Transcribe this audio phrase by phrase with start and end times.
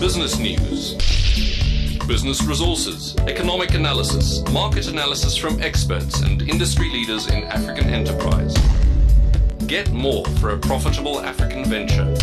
[0.00, 0.94] business news,
[2.06, 8.54] business resources, economic analysis, market analysis from experts and industry leaders in African enterprise.
[9.66, 12.14] Get more for a profitable African venture.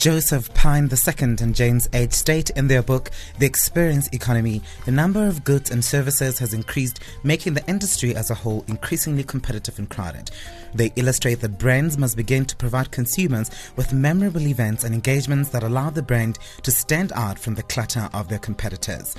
[0.00, 2.14] Joseph Pine II and James H.
[2.14, 7.00] state in their book, The Experience Economy, the number of goods and services has increased,
[7.22, 10.30] making the industry as a whole increasingly competitive and crowded.
[10.72, 15.64] They illustrate that brands must begin to provide consumers with memorable events and engagements that
[15.64, 19.14] allow the brand to stand out from the clutter of their competitors.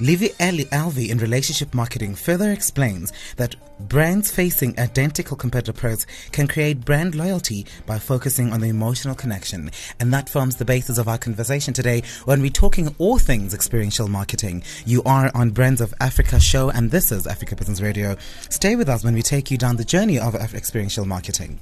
[0.00, 3.56] Livy Alvey in relationship marketing further explains that
[3.88, 9.72] brands facing identical competitors can create brand loyalty by focusing on the emotional connection.
[9.98, 14.06] And that forms the basis of our conversation today when we're talking all things experiential
[14.06, 14.62] marketing.
[14.86, 18.16] You are on Brands of Africa show, and this is Africa Business Radio.
[18.50, 21.58] Stay with us when we take you down the journey of experiential marketing.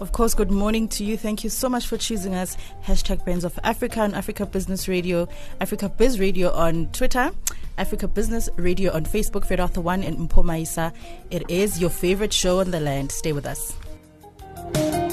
[0.00, 1.16] Of course, good morning to you.
[1.16, 2.56] Thank you so much for choosing us.
[2.84, 5.28] Hashtag Brands of Africa and Africa Business Radio,
[5.60, 7.30] Africa Biz Radio on Twitter,
[7.78, 10.92] Africa Business Radio on Facebook, Fedatha One and Mpomaisa.
[11.30, 13.12] It is your favorite show on the land.
[13.12, 15.07] Stay with us.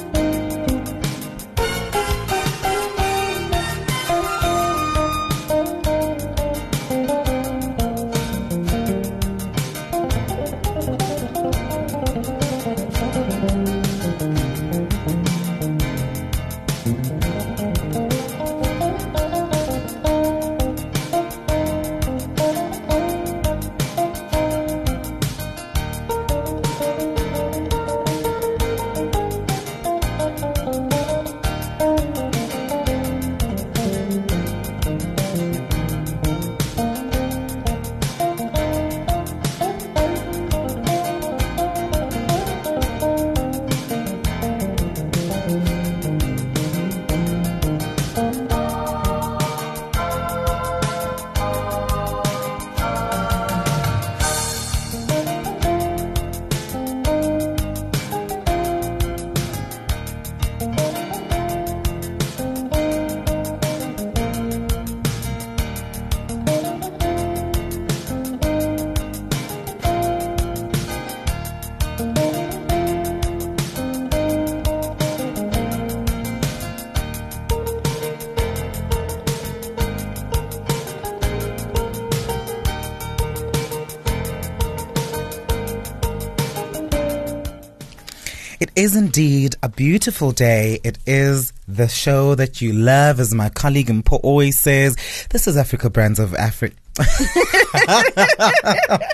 [88.75, 90.79] Is indeed a beautiful day.
[90.83, 94.95] It is the show that you love, as my colleague Mpo always says.
[95.29, 96.75] This is Africa Brands of Africa.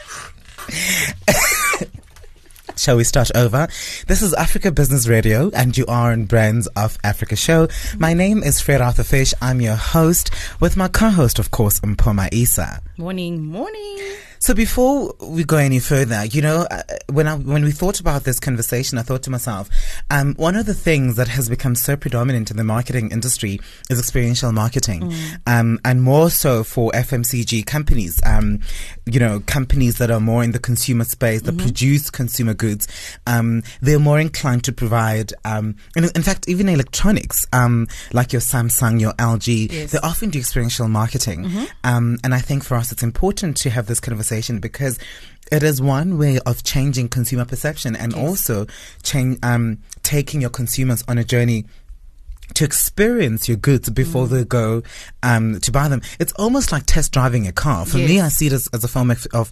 [2.78, 3.68] Shall we start over?
[4.08, 7.68] This is Africa Business Radio, and you are in Brands of Africa show.
[8.00, 9.34] My name is Fred Arthur Fish.
[9.42, 12.82] I'm your host, with my co-host, of course, Mpoma Isa.
[12.98, 14.00] Morning, morning.
[14.42, 18.24] So before we go any further, you know, uh, when I, when we thought about
[18.24, 19.70] this conversation, I thought to myself,
[20.10, 23.60] um, one of the things that has become so predominant in the marketing industry
[23.92, 25.38] is experiential marketing, mm.
[25.46, 28.20] um, and more so for FMCG companies.
[28.26, 28.62] Um,
[29.06, 31.62] you know, companies that are more in the consumer space that mm-hmm.
[31.66, 32.88] produce consumer goods.
[33.28, 38.42] Um, they're more inclined to provide, um, in, in, fact, even electronics, um, like your
[38.42, 39.92] Samsung, your LG, yes.
[39.92, 41.44] they often do experiential marketing.
[41.44, 42.16] Mm-hmm.
[42.24, 44.98] and I think for us, it's important to have this conversation conversation because
[45.52, 48.22] it is one way of changing consumer perception and yes.
[48.22, 48.66] also
[49.04, 51.66] change, um, taking your consumers on a journey
[52.54, 54.30] to experience your goods before mm.
[54.30, 54.84] they go
[55.24, 56.02] um, to buy them.
[56.20, 57.86] It's almost like test driving a car.
[57.86, 58.10] For yes.
[58.10, 59.52] me, I see it as, as a form of, of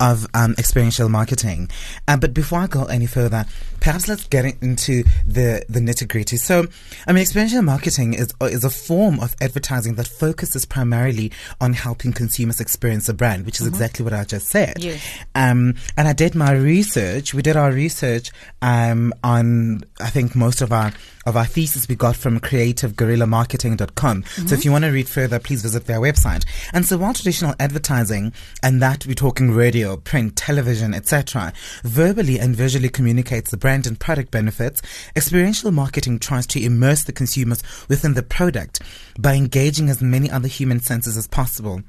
[0.00, 1.70] of um, experiential marketing.
[2.08, 3.44] Uh, but before I go any further,
[3.80, 6.38] perhaps let's get into the, the nitty gritty.
[6.38, 6.66] So,
[7.06, 12.12] I mean, experiential marketing is, is a form of advertising that focuses primarily on helping
[12.12, 13.74] consumers experience a brand, which is mm-hmm.
[13.74, 14.82] exactly what I just said.
[14.82, 15.00] Yes.
[15.34, 17.34] Um, and I did my research.
[17.34, 18.30] We did our research
[18.62, 20.92] um, on, I think, most of our
[21.26, 24.22] of our thesis we got from creativeguerrillamarketing.com.
[24.22, 24.46] Mm-hmm.
[24.46, 26.46] So if you want to read further, please visit their website.
[26.72, 28.32] And so while traditional advertising,
[28.62, 31.52] and that we're talking radio, print, television, etc.,
[31.82, 34.82] verbally and visually communicates the brand and product benefits,
[35.14, 38.80] experiential marketing tries to immerse the consumers within the product
[39.18, 41.82] by engaging as many other human senses as possible.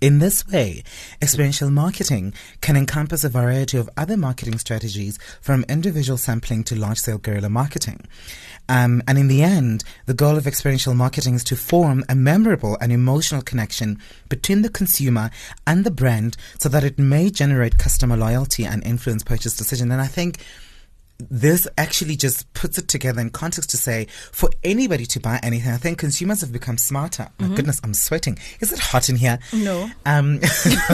[0.00, 0.82] In this way,
[1.20, 6.98] experiential marketing can encompass a variety of other marketing strategies from individual sampling to large
[6.98, 8.06] scale guerrilla marketing.
[8.68, 12.78] Um, and in the end, the goal of experiential marketing is to form a memorable
[12.80, 13.98] and emotional connection
[14.28, 15.30] between the consumer
[15.66, 19.90] and the brand so that it may generate customer loyalty and influence purchase decision.
[19.90, 20.44] And I think
[21.30, 25.72] this actually just puts it together in context to say for anybody to buy anything,
[25.72, 27.28] I think consumers have become smarter.
[27.38, 27.54] My mm-hmm.
[27.54, 28.38] goodness, I'm sweating.
[28.60, 29.38] Is it hot in here?
[29.52, 29.90] No.
[30.04, 30.40] Um,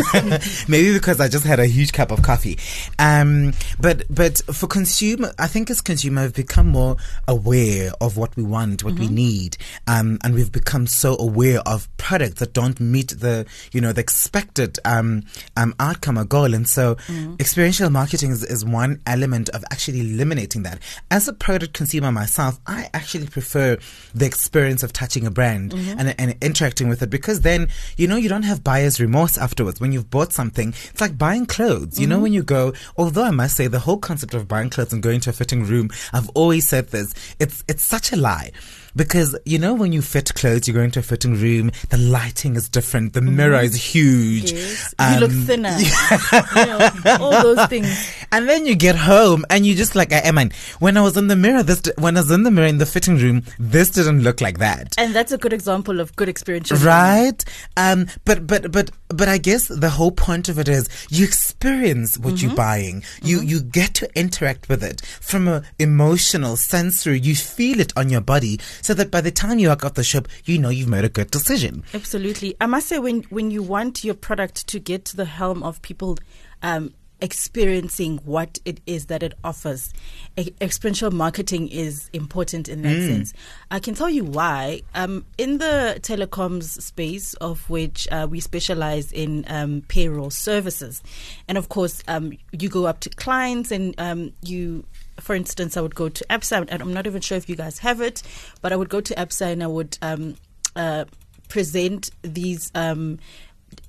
[0.68, 2.58] maybe because I just had a huge cup of coffee.
[2.98, 8.36] Um, but but for consumer, I think as consumer, we've become more aware of what
[8.36, 9.08] we want, what mm-hmm.
[9.08, 9.56] we need,
[9.86, 14.00] um, and we've become so aware of products that don't meet the you know the
[14.00, 15.24] expected um,
[15.56, 16.54] um, outcome or goal.
[16.54, 17.34] And so, mm-hmm.
[17.40, 20.78] experiential marketing is, is one element of actually eliminating that.
[21.10, 23.78] As a product consumer myself, I actually prefer
[24.14, 25.98] the experience of touching a brand mm-hmm.
[25.98, 29.80] and, and interacting with it because then, you know, you don't have buyer's remorse afterwards.
[29.80, 31.98] When you've bought something, it's like buying clothes.
[31.98, 32.10] You mm-hmm.
[32.10, 35.02] know, when you go, although I must say the whole concept of buying clothes and
[35.02, 38.52] going to a fitting room, I've always said this, it's, it's such a lie
[38.98, 42.56] because you know when you fit clothes, you go into a fitting room, the lighting
[42.56, 43.32] is different, the mm.
[43.32, 44.52] mirror is huge.
[44.52, 44.94] Yes.
[44.98, 45.76] Um, you look thinner.
[46.56, 46.90] you know,
[47.20, 47.88] all those things.
[48.32, 51.28] And then you get home and you just like, I mean, when I was in
[51.28, 54.22] the mirror, this when I was in the mirror in the fitting room, this didn't
[54.22, 54.94] look like that.
[54.98, 57.42] And that's a good example of good experience, right?
[57.76, 62.18] Um, but but but but I guess the whole point of it is you experience
[62.18, 62.48] what mm-hmm.
[62.48, 63.04] you're buying.
[63.22, 63.48] You mm-hmm.
[63.48, 67.20] you get to interact with it from an emotional, sensory.
[67.20, 68.58] You feel it on your body
[68.88, 71.10] so that by the time you walk off the shop, you know you've made a
[71.10, 71.84] good decision.
[71.92, 72.56] Absolutely.
[72.58, 75.82] I must say, when, when you want your product to get to the helm of
[75.82, 76.16] people
[76.62, 79.92] um, experiencing what it is that it offers.
[80.36, 83.08] E- experiential marketing is important in that mm.
[83.08, 83.34] sense.
[83.70, 84.82] I can tell you why.
[84.94, 91.02] Um, in the telecoms space, of which uh, we specialize in um, payroll services,
[91.48, 94.84] and of course, um, you go up to clients and um, you
[95.20, 97.80] for instance, I would go to ABSA, and I'm not even sure if you guys
[97.80, 98.22] have it,
[98.62, 100.36] but I would go to ABSA and I would um,
[100.76, 101.06] uh,
[101.48, 102.70] present these.
[102.74, 103.18] Um,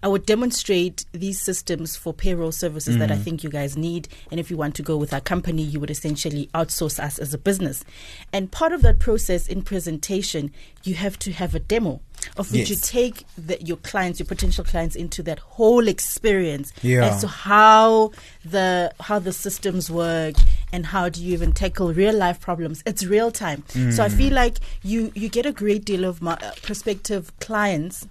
[0.02, 3.00] I would demonstrate these systems for payroll services mm.
[3.00, 3.24] that I mm.
[3.24, 4.08] think you guys need.
[4.32, 7.34] And if you want to go with our company, you would essentially outsource us as
[7.34, 7.84] a business.
[8.32, 10.52] And part of that process in presentation,
[10.84, 12.00] you have to have a demo
[12.38, 12.70] of which yes.
[12.70, 17.06] you take the, your clients, your potential clients, into that whole experience yeah.
[17.06, 18.12] as to how
[18.44, 20.36] the how the systems work
[20.72, 22.84] and how do you even tackle real life problems.
[22.86, 23.94] It's real time, mm.
[23.94, 28.08] so I feel like you you get a great deal of my, uh, prospective clients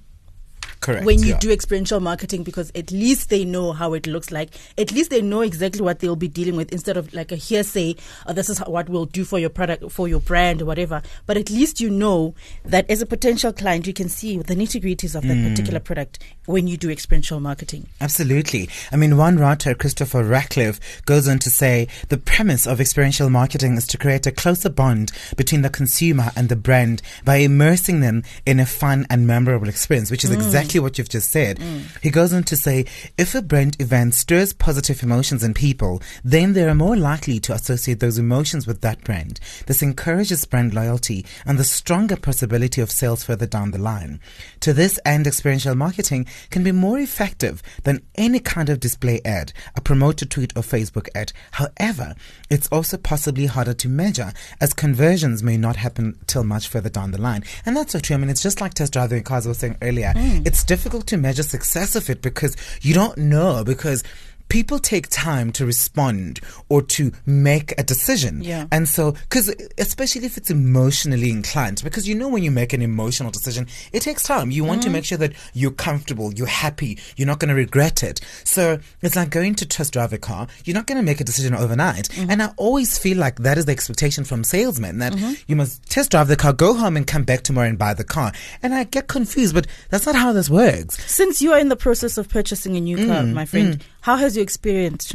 [0.80, 1.04] Correct.
[1.04, 1.38] When you yeah.
[1.38, 4.50] do experiential marketing, because at least they know how it looks like.
[4.76, 7.96] At least they know exactly what they'll be dealing with instead of like a hearsay,
[8.26, 11.02] oh, this is what we'll do for your product, for your brand or whatever.
[11.26, 14.82] But at least you know that as a potential client, you can see the nitty
[14.82, 15.50] gritties of that mm.
[15.50, 17.86] particular product when you do experiential marketing.
[18.00, 18.68] Absolutely.
[18.92, 23.76] I mean, one writer, Christopher Ratcliffe, goes on to say the premise of experiential marketing
[23.76, 28.22] is to create a closer bond between the consumer and the brand by immersing them
[28.46, 30.34] in a fun and memorable experience, which is mm.
[30.34, 31.58] exactly exactly what you've just said.
[32.02, 32.84] He goes on to say,
[33.16, 37.54] if a brand event stirs positive emotions in people, then they are more likely to
[37.54, 39.40] associate those emotions with that brand.
[39.66, 44.20] This encourages brand loyalty and the stronger possibility of sales further down the line.
[44.60, 49.52] To this end, experiential marketing can be more effective than any kind of display ad,
[49.74, 51.32] a promoter tweet or Facebook ad.
[51.52, 52.14] However,
[52.50, 57.12] it's also possibly harder to measure as conversions may not happen till much further down
[57.12, 57.44] the line.
[57.64, 58.16] And that's so true.
[58.16, 60.12] I mean, it's just like test driving cars I was saying earlier.
[60.14, 60.46] Mm.
[60.46, 64.02] It's difficult to measure success of it because you don't know because
[64.48, 68.42] people take time to respond or to make a decision.
[68.42, 68.66] Yeah.
[68.70, 72.82] And so, because especially if it's emotionally inclined, because you know when you make an
[72.82, 74.50] emotional decision, it takes time.
[74.50, 74.94] You want to mm-hmm.
[74.94, 78.20] make sure that you're comfortable, you're happy, you're not going to regret it.
[78.44, 80.48] So it's like going to test drive a car.
[80.64, 82.08] You're not going to make a decision overnight.
[82.08, 82.30] Mm-hmm.
[82.30, 85.34] And I always feel like that is the expectation from salesmen that mm-hmm.
[85.46, 88.04] you must test drive the car, go home, and come back tomorrow and buy the
[88.04, 88.32] car.
[88.62, 90.98] And I get confused, but that's not how this works.
[91.10, 93.82] Since you are in the process of purchasing a new car, mm, my friend, mm.
[94.08, 95.14] How has your experience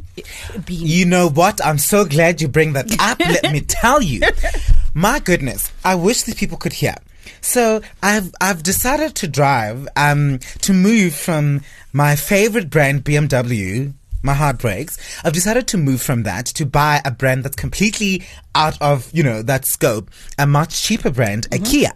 [0.67, 0.85] been?
[0.85, 1.65] You know what?
[1.65, 3.19] I'm so glad you bring that up.
[3.43, 4.21] Let me tell you.
[4.93, 6.93] My goodness, I wish these people could hear.
[7.41, 13.93] So I've I've decided to drive um to move from my favorite brand BMW.
[14.21, 15.00] My heart breaks.
[15.25, 18.21] I've decided to move from that to buy a brand that's completely
[18.53, 21.93] out of you know that scope, a much cheaper brand, a Kia.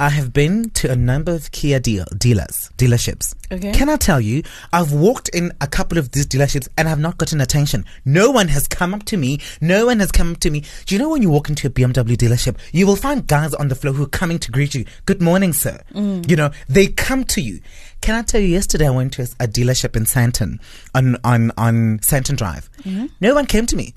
[0.00, 3.34] I have been to a number of Kia deal, dealers, dealerships.
[3.52, 3.72] Okay.
[3.72, 7.16] Can I tell you, I've walked in a couple of these dealerships and I've not
[7.16, 7.84] gotten attention.
[8.04, 9.38] No one has come up to me.
[9.60, 10.64] No one has come up to me.
[10.86, 13.68] Do you know when you walk into a BMW dealership, you will find guys on
[13.68, 14.84] the floor who are coming to greet you.
[15.06, 15.80] Good morning, sir.
[15.92, 16.28] Mm.
[16.28, 17.60] You know, they come to you.
[18.00, 20.58] Can I tell you, yesterday I went to a, dealership in Sandton
[20.94, 22.68] on, on, on Sandton Drive.
[22.82, 23.06] Mm-hmm.
[23.20, 23.94] No one came to me.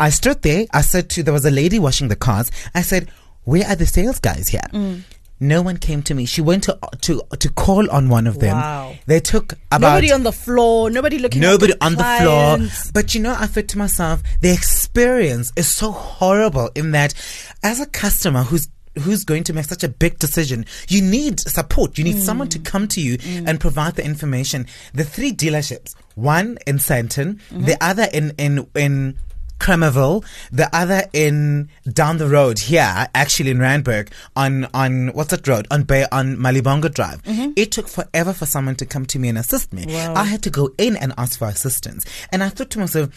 [0.00, 0.66] I stood there.
[0.72, 2.50] I said to, there was a lady washing the cars.
[2.74, 3.08] I said,
[3.44, 4.60] where are the sales guys here?
[4.72, 5.02] Mm.
[5.40, 6.26] No one came to me.
[6.26, 8.56] She went to to to call on one of them.
[8.56, 8.94] Wow.
[9.06, 11.40] They took about nobody on the floor, nobody looking.
[11.40, 12.90] nobody at the on the floor.
[12.92, 17.14] But you know, I thought to myself, the experience is so horrible in that
[17.62, 18.68] as a customer who's
[18.98, 21.98] who's going to make such a big decision, you need support.
[21.98, 22.64] You need someone to mm.
[22.64, 23.48] come to you mm.
[23.48, 24.66] and provide the information.
[24.92, 27.64] The three dealerships, one in Sandton, mm-hmm.
[27.64, 29.18] the other in in in
[29.58, 35.46] Kramerville, the other in down the road here, actually in Randburg, on on what's that
[35.46, 35.66] road?
[35.70, 37.22] On Bay on Malibongwe Drive.
[37.56, 39.86] It took forever for someone to come to me and assist me.
[39.88, 40.14] Wow.
[40.14, 42.04] I had to go in and ask for assistance.
[42.30, 43.10] And I thought to myself,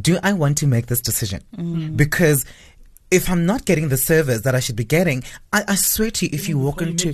[0.00, 1.42] do I want to make this decision?
[1.96, 2.44] Because
[3.10, 6.26] if I'm not getting the service that I should be getting, I, I swear to
[6.26, 7.08] you, if you walk you into.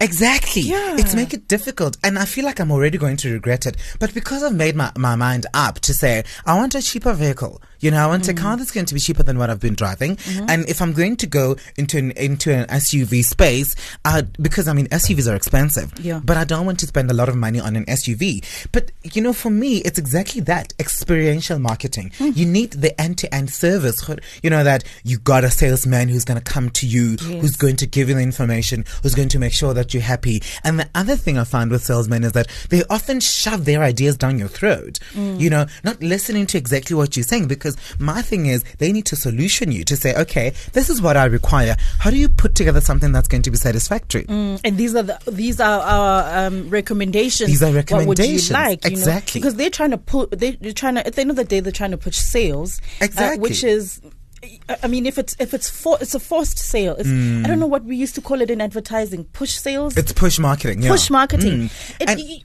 [0.00, 0.62] Exactly.
[0.62, 0.96] Yeah.
[0.98, 1.96] It's make it difficult.
[2.02, 3.76] And I feel like I'm already going to regret it.
[4.00, 7.62] But because I've made my, my mind up to say, I want a cheaper vehicle.
[7.82, 8.38] You know, I want a mm.
[8.38, 10.16] car that's going to be cheaper than what I've been driving.
[10.16, 10.46] Mm-hmm.
[10.48, 13.74] And if I'm going to go into an, into an SUV space,
[14.04, 15.92] uh, because I mean, SUVs are expensive.
[16.00, 16.20] Yeah.
[16.24, 18.44] But I don't want to spend a lot of money on an SUV.
[18.70, 22.12] But, you know, for me, it's exactly that experiential marketing.
[22.18, 22.30] Hmm.
[22.34, 24.08] You need the end to end service.
[24.42, 27.76] You know, that you got a salesman who's going to come to you, who's going
[27.76, 30.42] to give you the information, who's going to make sure that you're happy.
[30.62, 34.16] And the other thing I find with salesmen is that they often shove their ideas
[34.16, 34.98] down your throat.
[35.14, 35.40] Mm.
[35.40, 39.06] You know, not listening to exactly what you're saying because my thing is they need
[39.06, 41.76] to solution you to say, okay, this is what I require.
[41.98, 44.24] How do you put together something that's going to be satisfactory?
[44.24, 47.48] Mm, and these are the these are our um, recommendations.
[47.48, 47.74] These are What
[48.06, 48.50] would recommendations.
[48.50, 48.84] you like?
[48.84, 48.96] you know?
[48.98, 49.40] Exactly.
[49.40, 51.60] because they're trying to put they, they're trying to at the end of the day
[51.60, 52.80] they're trying to push sales.
[53.00, 53.40] uh, Exactly.
[53.40, 54.00] which is.
[54.82, 56.96] I- mean, if it's if it's for it's a forced sale.
[56.98, 59.24] It's, I don't know what we used to call it in advertising.
[59.26, 59.94] Push sales.
[59.94, 59.98] Mm.
[59.98, 60.82] It's push marketing.
[60.82, 60.90] Yeah.
[60.90, 61.68] push marketing.
[61.68, 61.72] Mm.
[62.00, 62.42] It-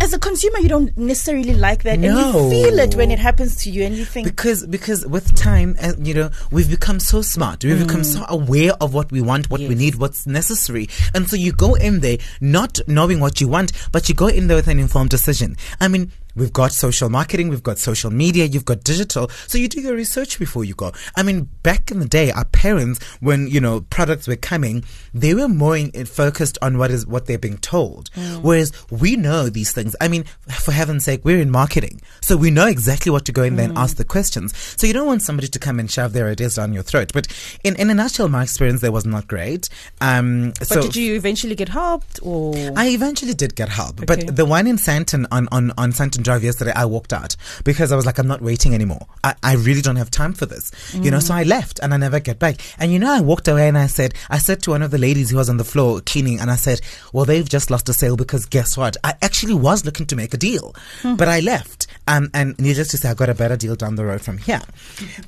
[0.00, 3.56] as a consumer, you don't necessarily like that, and you feel it when it happens
[3.64, 7.20] to you, and you think, because because with time uh, you know we've become so
[7.22, 9.78] smart we've become so aware of what we want what we Mm.
[9.78, 14.08] Need what's necessary and so you go in there not knowing what you want but
[14.08, 17.62] you go in there with an informed decision i mean We've got social marketing, we've
[17.62, 19.28] got social media, you've got digital.
[19.46, 20.92] So you do your research before you go.
[21.16, 25.34] I mean, back in the day, our parents, when, you know, products were coming, they
[25.34, 28.10] were more in, focused on what is, what they're being told.
[28.42, 29.94] Whereas we know these things.
[30.00, 32.00] I mean, for heaven's sake, we're in marketing.
[32.20, 34.56] So we know exactly what to go in there and ask the questions.
[34.76, 37.12] So you don't want somebody to come and shove their ideas down your throat.
[37.12, 37.28] But
[37.62, 39.68] in, in a nutshell, my experience there was not great.
[40.00, 44.24] Um, but so did you eventually get helped, or I eventually did get help, Okay.
[44.24, 47.92] but the one in Sandton on, on, on Sandton Drive yesterday, I walked out because
[47.92, 49.06] I was like, I'm not waiting anymore.
[49.22, 51.20] I, I really don't have time for this, you know.
[51.20, 52.56] So I left and I never get back.
[52.78, 54.98] And you know, I walked away and I said, I said to one of the
[54.98, 56.80] ladies who was on the floor cleaning, and I said,
[57.12, 58.96] Well, they've just lost a sale because guess what?
[59.04, 61.86] I actually was looking to make a deal, but I left.
[62.06, 64.62] Um, and needless to say, I got a better deal down the road from here.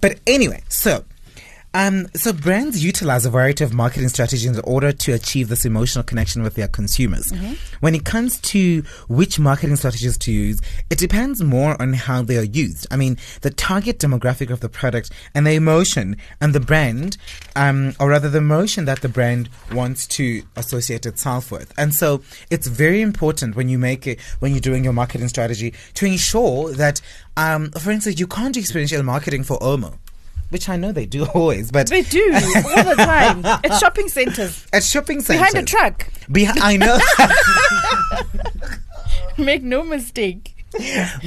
[0.01, 1.05] But anyway, so.
[1.77, 6.03] Um, so brands utilize a variety of marketing strategies in order to achieve this emotional
[6.05, 7.31] connection with their consumers.
[7.81, 12.39] When it comes to which marketing strategies to use, it depends more on how they
[12.39, 12.87] are used.
[12.91, 17.19] I mean, the target demographic of the product and the emotion and the brand,
[17.57, 21.75] um, or rather the emotion that the brand wants to associate itself with.
[21.77, 25.75] And so it's very important when you make it, when you're doing your marketing strategy
[25.93, 27.03] to ensure that,
[27.37, 29.99] um, for instance, you can't do experiential marketing for Omo.
[30.51, 34.67] Which I know they do always, but They do all the time at shopping centers
[34.73, 36.09] at shopping centers behind a truck.
[36.31, 36.99] Behi- I know,
[39.45, 40.53] Make no mistake.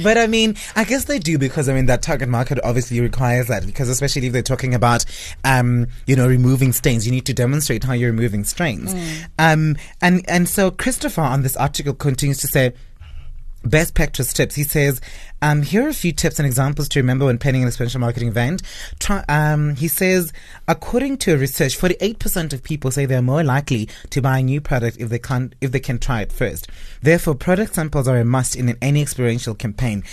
[0.02, 3.48] but I mean, I guess they do because I mean that target market obviously requires
[3.48, 5.04] that because especially if they're talking about,
[5.44, 8.94] um, you know, removing stains, you need to demonstrate how you're removing stains.
[9.38, 12.72] Um, and and so Christopher on this article continues to say.
[13.62, 14.54] Best practice tips.
[14.54, 15.00] He says,
[15.42, 18.28] um, here are a few tips and examples to remember when planning an experiential marketing
[18.28, 18.62] event.
[18.98, 20.32] Try, um, he says,
[20.68, 24.60] according to a research, 48% of people say they're more likely to buy a new
[24.60, 26.68] product if they can if they can try it first.
[27.02, 30.04] Therefore, product samples are a must in any experiential campaign.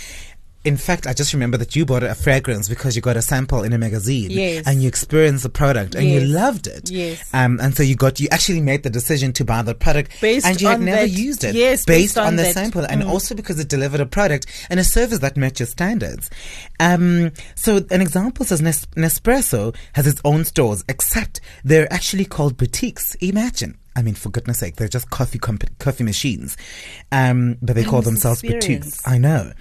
[0.68, 3.62] In fact, I just remember that you bought a fragrance because you got a sample
[3.62, 4.66] in a magazine Yes.
[4.66, 6.90] and you experienced the product and you loved it.
[6.90, 7.28] Yes.
[7.32, 10.44] Um, and so you got, you actually made the decision to buy the product Based
[10.46, 11.54] and you had never that- used it.
[11.54, 12.54] yes, based, based on, on the that.
[12.54, 13.08] sample and Mm.
[13.08, 16.28] also because it delivered a product and a service that met your standards.
[16.80, 22.56] Um, so an example says Nes- Nespresso has its own stores, except they're actually called
[22.56, 23.14] boutiques.
[23.20, 23.78] Imagine.
[23.98, 26.56] I mean, for goodness sake, they're just coffee comp- coffee machines,
[27.10, 29.02] um, but they call themselves boutiques.
[29.04, 29.52] I know,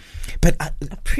[0.42, 0.70] but uh,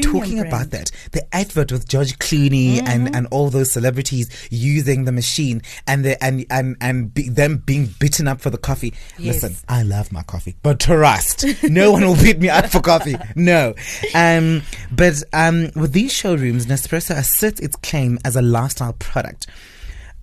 [0.04, 5.12] talking about that, the advert with George Clooney and, and all those celebrities using the
[5.12, 8.94] machine and the, and and and be, them being beaten up for the coffee.
[9.18, 9.42] Yes.
[9.42, 13.16] Listen, I love my coffee, but trust, no one will beat me up for coffee.
[13.36, 13.74] No,
[14.14, 19.48] um, but um, with these showrooms, Nespresso asserts its claim as a lifestyle product.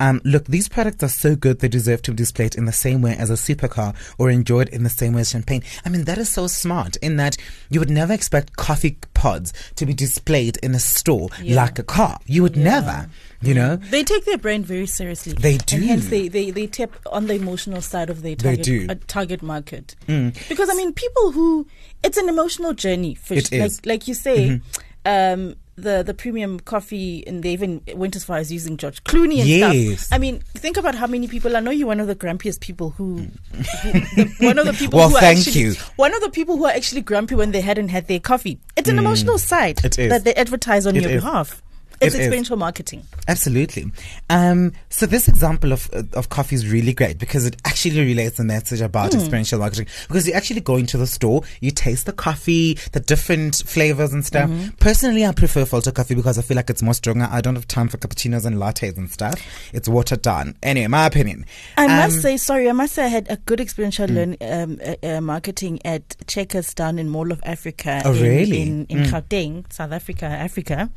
[0.04, 3.00] Um, look, these products are so good they deserve to be displayed in the same
[3.00, 5.62] way as a supercar or enjoyed in the same way as champagne.
[5.84, 7.36] I mean, that is so smart in that
[7.70, 11.56] you would never expect coffee pods to be displayed in a store Yeah.
[11.62, 12.18] like a car.
[12.26, 13.08] You would never,
[13.40, 13.76] you know?
[13.76, 15.32] They take their brand very seriously.
[15.32, 15.76] They do.
[15.76, 18.86] And hence they, they, they tap on the emotional side of their They target, do.
[18.86, 18.90] Mm.
[18.90, 19.96] Uh, target market.
[20.06, 21.66] Because, I mean, people who,
[22.02, 23.14] it's an emotional journey.
[23.14, 23.80] For It sh- is.
[23.80, 23.88] Mm-hmm.
[23.88, 24.60] Like, like you say,
[25.06, 29.40] um, the, the premium coffee, and they even went as far as using George Clooney
[29.40, 30.02] and Yes.
[30.06, 30.14] stuff.
[30.14, 31.56] I mean, think about how many people.
[31.56, 34.98] I know you're one of the grumpiest people who, who the, one of the people
[34.98, 35.74] Well, who are thank actually, you.
[35.96, 38.58] one of the people who are actually grumpy when they hadn't had their coffee.
[38.76, 39.84] It's an emotional side Mm.
[39.86, 40.10] It is.
[40.10, 41.22] that they advertise on It your is.
[41.22, 41.60] behalf.
[42.00, 42.20] It It's is.
[42.22, 43.02] experiential marketing.
[43.28, 43.90] Absolutely.
[44.30, 48.44] Um, so this example of of coffee is really great because it actually relays the
[48.44, 49.18] message about Hmm.
[49.20, 49.86] experiential marketing.
[50.08, 54.24] Because you actually go into the store, you taste the coffee, the different flavors and
[54.24, 54.50] stuff.
[54.50, 54.68] Mm-hmm.
[54.80, 57.28] Personally, I prefer filter coffee because I feel like it's more stronger.
[57.30, 59.34] I don't have time for cappuccinos and lattes and stuff.
[59.72, 60.56] It's watered down.
[60.62, 61.46] Anyway, my opinion.
[61.76, 64.78] I Um, must say, sorry, I must say I had a good experiential learn, um,
[64.84, 68.02] uh, uh, marketing at Checkers down in Mall of Africa.
[68.04, 68.62] Oh, in, really?
[68.62, 70.90] In, in Gauteng, South Africa, Africa.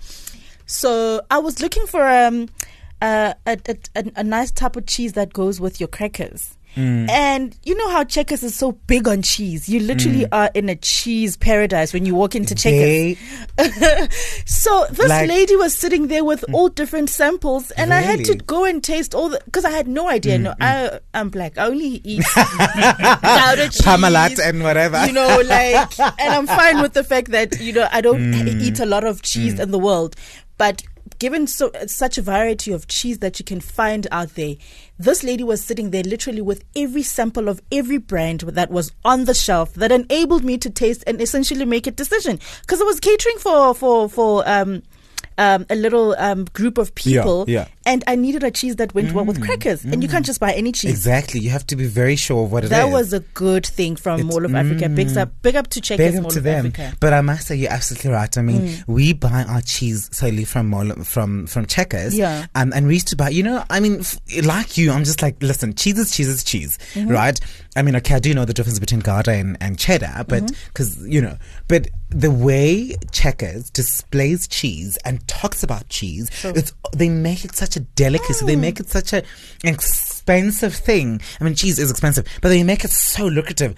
[0.67, 2.49] So I was looking for um,
[3.01, 6.57] uh, a, a, a, a nice type of cheese that goes with your crackers.
[6.77, 7.09] Mm.
[7.09, 9.67] And you know how Checkers is so big on cheese.
[9.67, 10.29] You literally mm.
[10.31, 13.17] are in a cheese paradise when you walk into Checkers.
[13.57, 14.07] They,
[14.45, 16.53] So this Like- lady was sitting there with mm.
[16.53, 19.87] all different samples, and I had to go and taste all the because I had
[19.87, 20.37] no idea.
[20.37, 21.57] No, I I'm black.
[21.57, 25.03] I only eat powdered cheese, Parmalat and whatever.
[25.07, 28.79] You know, like, and I'm fine with the fact that you know I don't eat
[28.79, 30.15] a lot of cheese in the world,
[30.57, 30.83] but.
[31.19, 34.55] Given so such a variety of cheese that you can find out there,
[34.99, 39.23] this lady was sitting there literally with every sample of every brand that was on
[39.23, 42.39] the shelf that enabled me to taste and essentially make a decision.
[42.61, 44.83] Because I was catering for for for um,
[45.37, 47.65] um, a little um, group of people, yeah.
[47.65, 47.69] Mm.
[47.87, 50.51] And I needed a cheese that went well with crackers, and you can't just buy
[50.53, 50.91] any cheese.
[50.91, 51.39] exactly.
[51.39, 52.69] You have to be very sure of what it is.
[52.71, 54.89] That was a good thing from Mall of Africa.
[54.89, 56.65] Big up, big up to Checkers Big up Mall to of them.
[56.67, 56.93] Africa.
[56.99, 58.37] But I must say, you're absolutely right.
[58.37, 58.83] I mean, Mm.
[58.87, 62.15] we buy our cheese solely from Mall, from from Checkers.
[62.17, 62.45] Yeah.
[62.53, 63.29] Um, and we used to buy.
[63.29, 66.43] You know, I mean, f- like you, I'm just like, listen, cheese is cheese is
[66.43, 67.09] cheese, Mm-hmm.
[67.09, 67.39] right?
[67.75, 70.67] I mean, okay, I do know the difference between Gouda and, and cheddar, but Mm-hmm.
[70.73, 71.37] because you know,
[71.69, 77.76] but the way Checkers displays cheese and talks about cheese, it's they make it such
[77.77, 78.45] a delicacy.
[78.45, 79.23] They make it such a
[79.63, 81.21] expensive thing.
[81.39, 83.75] I mean, cheese is expensive, but they make it so lucrative.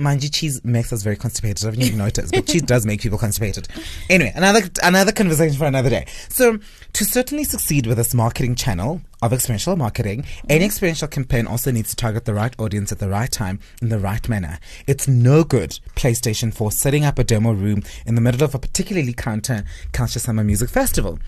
[0.00, 1.64] Mind you, cheese makes us very constipated.
[1.64, 3.66] I haven't even noticed, but cheese does make people constipated.
[4.08, 6.06] Anyway, another another conversation for another day.
[6.28, 6.58] So,
[6.92, 11.90] to certainly succeed with this marketing channel of experiential marketing, any experiential campaign also needs
[11.90, 14.60] to target the right audience at the right time in the right manner.
[14.86, 18.60] It's no good PlayStation 4 setting up a demo room in the middle of a
[18.60, 21.18] particularly counter culture summer music festival.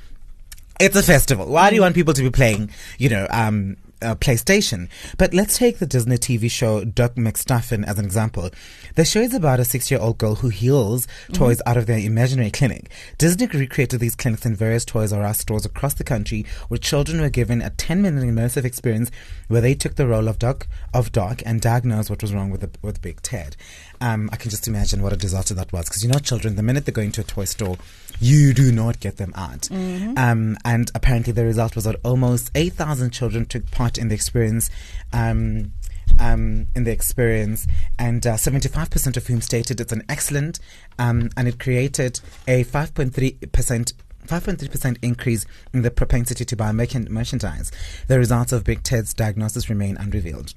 [0.80, 1.46] It's a festival.
[1.46, 4.88] Why do you want people to be playing, you know, um, uh, PlayStation.
[5.18, 8.50] But let's take the Disney TV show Doc McStuffin as an example.
[8.94, 12.90] The show is about a six-year-old girl who heals toys out of their imaginary clinic.
[13.18, 17.20] Disney recreated these clinics in various Toys R Us stores across the country, where children
[17.20, 19.10] were given a 10-minute immersive experience
[19.48, 22.60] where they took the role of Doc of Doc and diagnosed what was wrong with
[22.60, 23.56] the, with Big Ted.
[24.00, 26.62] Um, I can just imagine what a disaster that was because you know, children, the
[26.62, 27.76] minute they go into a toy store,
[28.20, 29.70] you do not get them out.
[30.16, 34.70] Um, and apparently, the result was that almost 8,000 children took part in the experience.
[35.12, 35.72] Um,
[36.18, 40.58] um, in the experience, and uh, 75% of whom stated it's an excellent,
[40.98, 43.92] um, and it created a 5.3%.
[44.26, 47.72] 5.3% increase in the propensity to buy merchan- merchandise.
[48.06, 50.54] The results of Big Ted's diagnosis remain unrevealed.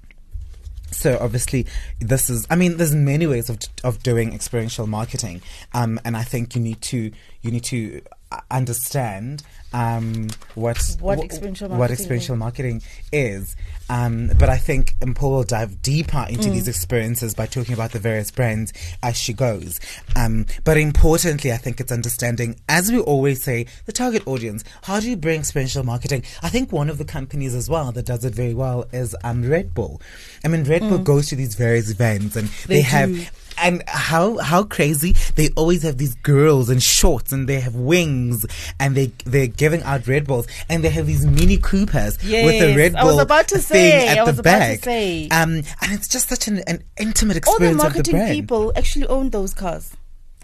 [0.93, 1.65] So obviously,
[1.99, 2.47] this is.
[2.49, 5.41] I mean, there's many ways of of doing experiential marketing,
[5.73, 8.01] um, and I think you need to you need to
[8.31, 12.81] uh, understand um, what What wh- experiential what marketing experiential marketing
[13.11, 13.55] is.
[13.89, 17.99] Um, but I think Mpo will dive deeper into these experiences by talking about the
[17.99, 18.71] various brands
[19.03, 19.79] as she goes.
[20.15, 24.63] Um, but importantly, I think it's understanding, as we always say, the target audience.
[24.83, 26.23] How do you bring experiential marketing?
[26.41, 29.43] I think one of the companies as well that does it very well is um,
[29.49, 30.01] Red Bull.
[30.45, 33.31] I mean, Red Bull goes to these various events and they, They have.
[33.61, 38.45] And how how crazy they always have these girls in shorts and they have wings
[38.79, 42.29] and they they're giving out Red Bulls and they have these mini Coopers with the
[42.29, 44.59] Yes, Red I Bull was about to thing say, at I the was about to
[44.59, 44.83] back.
[44.83, 45.27] say.
[45.29, 48.31] Um, and it's just such an, an intimate All the experience of the marketing brand.
[48.33, 49.95] people actually own those cars.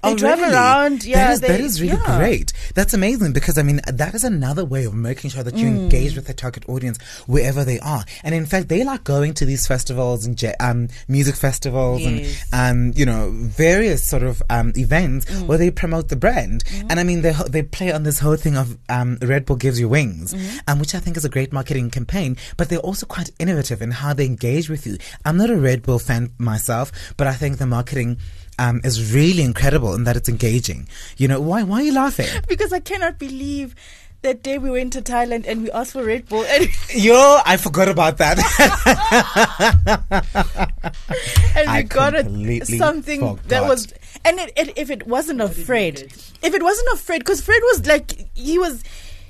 [0.03, 0.53] They Oh, drive really?
[0.53, 1.03] around.
[1.05, 2.17] Yeah, that is, they- is really yeah.
[2.17, 2.53] great.
[2.75, 5.77] That's amazing because I mean that is another way of making sure that you Mm.
[5.83, 8.03] engage with the target audience wherever they are.
[8.23, 12.43] And in fact, they like going to these festivals and um, music festivals Yes.
[12.51, 15.47] and um, you know various sort of um, events Mm.
[15.47, 16.63] where they promote the brand.
[16.65, 16.87] Mm-hmm.
[16.89, 19.79] And I mean they they play on this whole thing of um, Red Bull gives
[19.79, 20.57] you wings, Mm-hmm.
[20.67, 22.37] um, which I think is a great marketing campaign.
[22.57, 24.97] But they're also quite innovative in how they engage with you.
[25.25, 28.17] I'm not a Red Bull fan myself, but I think the marketing.
[28.59, 30.89] Um, is really incredible in that it's engaging.
[31.15, 31.63] You know why?
[31.63, 32.27] Why are you laughing?
[32.49, 33.73] Because I cannot believe
[34.21, 37.55] that day we went to Thailand and we asked for Red Bull and, Yo, I
[37.55, 38.35] forgot about that.
[41.55, 43.93] and we got completely something that was
[44.25, 46.01] and it, it, if it wasn't of Fred,
[46.41, 48.83] if it wasn't of Fred, because Fred was like he was.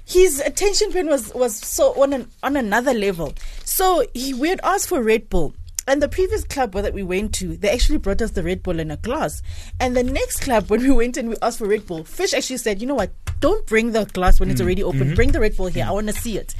[0.06, 3.36] His attention span was, was so on an, on another level.
[3.64, 5.54] So he, we had asked for Red Bull,
[5.90, 8.64] and the previous club where that we went to, they actually brought us the Red
[8.64, 9.42] Bull in a glass.
[9.80, 12.58] And the next club, when we went and we asked for Red Bull, Fish actually
[12.58, 13.12] said, "You know what?
[13.42, 15.00] Don't bring the glass when Mm, it's already open.
[15.02, 15.16] mm-hmm.
[15.16, 15.86] Bring the Red Bull here.
[15.88, 16.56] I want to see it."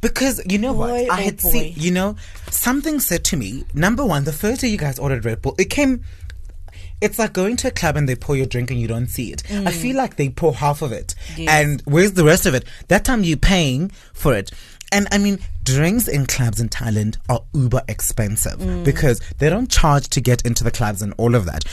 [0.00, 1.10] Because you know Boy, what?
[1.10, 1.50] I oh had boy.
[1.50, 2.16] seen, you know,
[2.50, 5.70] something said to me, number one, the first day you guys ordered Red Bull, it
[5.70, 6.04] came,
[7.00, 9.32] it's like going to a club and they pour your drink and you don't see
[9.32, 9.42] it.
[9.50, 11.14] I feel like they pour half of it.
[11.34, 11.38] Mm.
[11.38, 11.48] Yes.
[11.48, 12.64] And where's the rest of it?
[12.88, 14.50] That time you're paying for it.
[14.92, 18.84] And I mean, drinks in clubs in Thailand are uber expensive Mm.
[18.84, 21.64] because they don't charge to get into the clubs and all of that.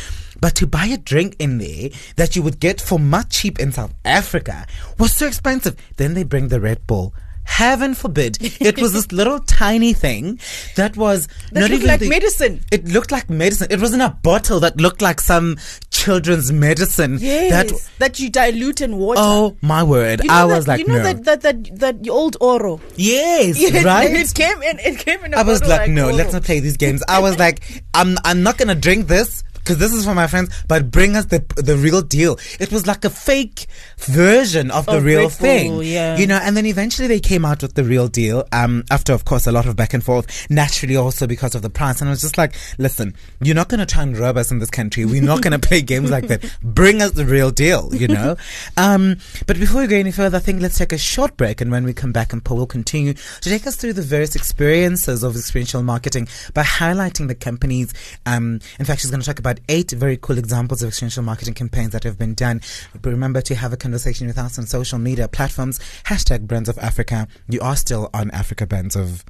[0.41, 3.71] But to buy a drink in there that you would get for much cheap in
[3.71, 4.65] South Africa
[4.99, 5.75] was so expensive.
[5.97, 7.13] Then they bring the Red Bull.
[7.45, 8.37] Heaven forbid.
[8.41, 10.39] It was this little tiny thing
[10.75, 12.61] that was That not looked even like the- medicine.
[12.71, 13.67] It looked like medicine.
[13.69, 15.57] It was in a bottle that looked like some
[15.91, 17.17] children's medicine.
[17.21, 19.19] Yes, That that, you dilute in water.
[19.21, 20.21] oh my word!
[20.23, 21.03] You know I that, was like, you know no.
[21.03, 22.79] that, that that that old Oro.
[22.95, 24.09] yes, Yes, right.
[24.11, 24.79] It came in.
[24.79, 25.33] It came in.
[25.33, 26.15] I I was like, no, Oro.
[26.15, 27.03] let's not play these games.
[27.07, 30.49] I was like, I'm, I'm not gonna drink this because this is for my friends,
[30.67, 32.37] but bring us the the real deal.
[32.59, 36.17] It was like a fake version of the real thing, Bull, yeah.
[36.17, 36.39] you know.
[36.41, 38.45] And then eventually they came out with the real deal.
[38.51, 41.69] Um, after of course a lot of back and forth, naturally also because of the
[41.69, 42.01] price.
[42.01, 44.69] And I was just like, listen, you're not gonna try and rob us in this
[44.69, 45.05] country.
[45.05, 46.43] We're not gonna play games like that.
[46.61, 48.35] Bring us the real deal, you know.
[48.77, 51.71] um, but before we go any further, I think let's take a short break, and
[51.71, 55.23] when we come back, and Mpo will continue to take us through the various experiences
[55.23, 57.93] of experiential marketing by highlighting the companies.
[58.25, 61.53] Um, in fact, she's going to talk about eight very cool examples of experiential marketing
[61.53, 62.61] campaigns that have been done.
[63.01, 65.79] But remember to have a conversation with us on social media platforms.
[66.05, 67.27] Hashtag Brands of Africa.
[67.49, 69.23] You are still on Africa Brands of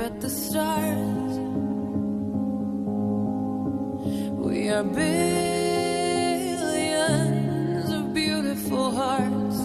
[0.00, 1.38] at the stars.
[4.46, 5.10] We are billions
[7.90, 9.58] of beautiful hearts.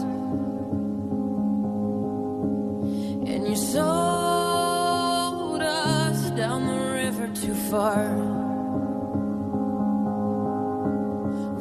[3.32, 8.06] And you sold us down the river too far.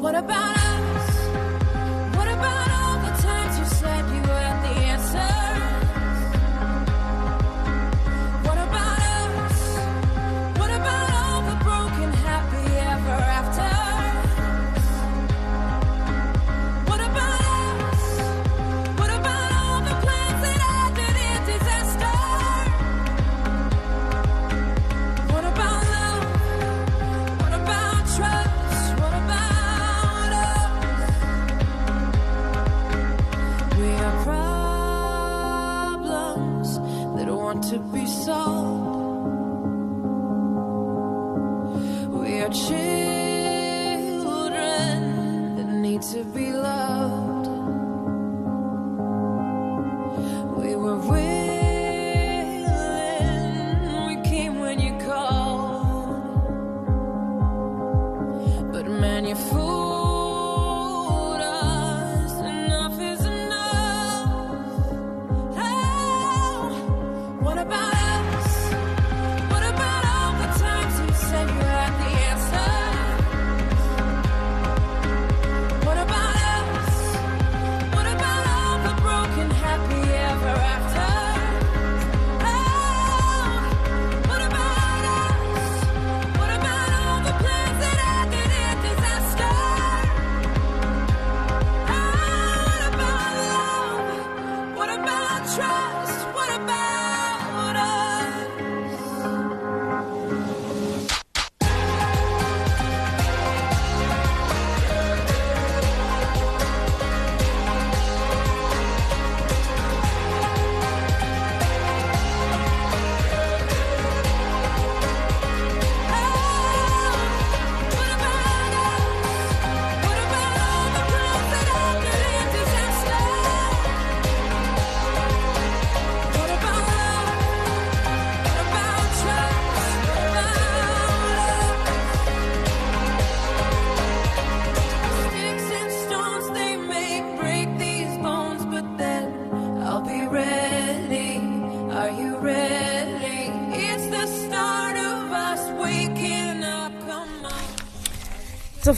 [0.03, 0.64] What about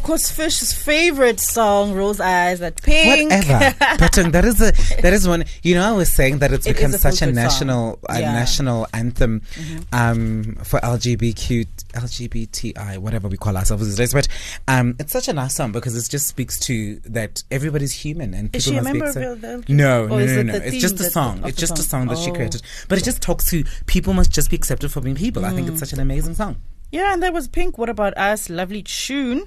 [0.07, 3.29] course Fish's favorite song, Rose Eyes, that pink.
[3.31, 3.75] Whatever.
[3.99, 5.43] but um, that is a that is one.
[5.63, 7.33] You know, I was saying that it's It become a such a song.
[7.35, 8.25] national a Yeah.
[8.27, 8.35] Mm-hmm.
[8.35, 9.41] national anthem
[9.91, 14.13] um, for LGBTQ LGBTI whatever we call ourselves these days.
[14.13, 14.27] But
[14.67, 18.51] um, it's such a nice song because it just speaks to that everybody's human and
[18.51, 20.53] people Is she a must be member of accept- the- No, no, no, it no.
[20.55, 21.41] It's just a song.
[21.45, 22.07] It's just a song?
[22.07, 22.33] song that she Oh.
[22.33, 22.61] created.
[22.87, 25.45] But it just talks to people must just be accepted for being people.
[25.45, 26.57] I think it's such an amazing song.
[26.91, 27.77] Yeah, and that was Pink.
[27.77, 28.49] What about us?
[28.49, 29.43] Lovely tune.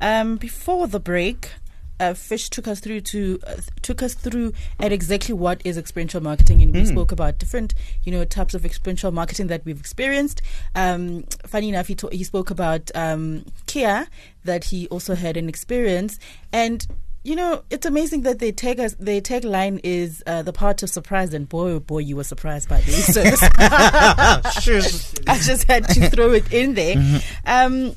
[0.00, 1.50] Um, before the break,
[1.98, 6.20] uh, Fish took us through to uh, took us through at exactly what is experiential
[6.20, 10.42] marketing, and we spoke about different, you know, types of experiential marketing that we've experienced.
[10.74, 14.06] Um, funny enough, he ta- he spoke about um, Kia
[14.44, 16.18] that he also had an experience,
[16.52, 16.86] and
[17.24, 18.96] you know, it's amazing that they tag us.
[18.98, 22.68] Their tagline is uh, the part of surprise, and boy, oh boy, you were surprised
[22.68, 23.16] by this.
[23.58, 27.20] I just had to throw it in there.
[27.46, 27.94] Um,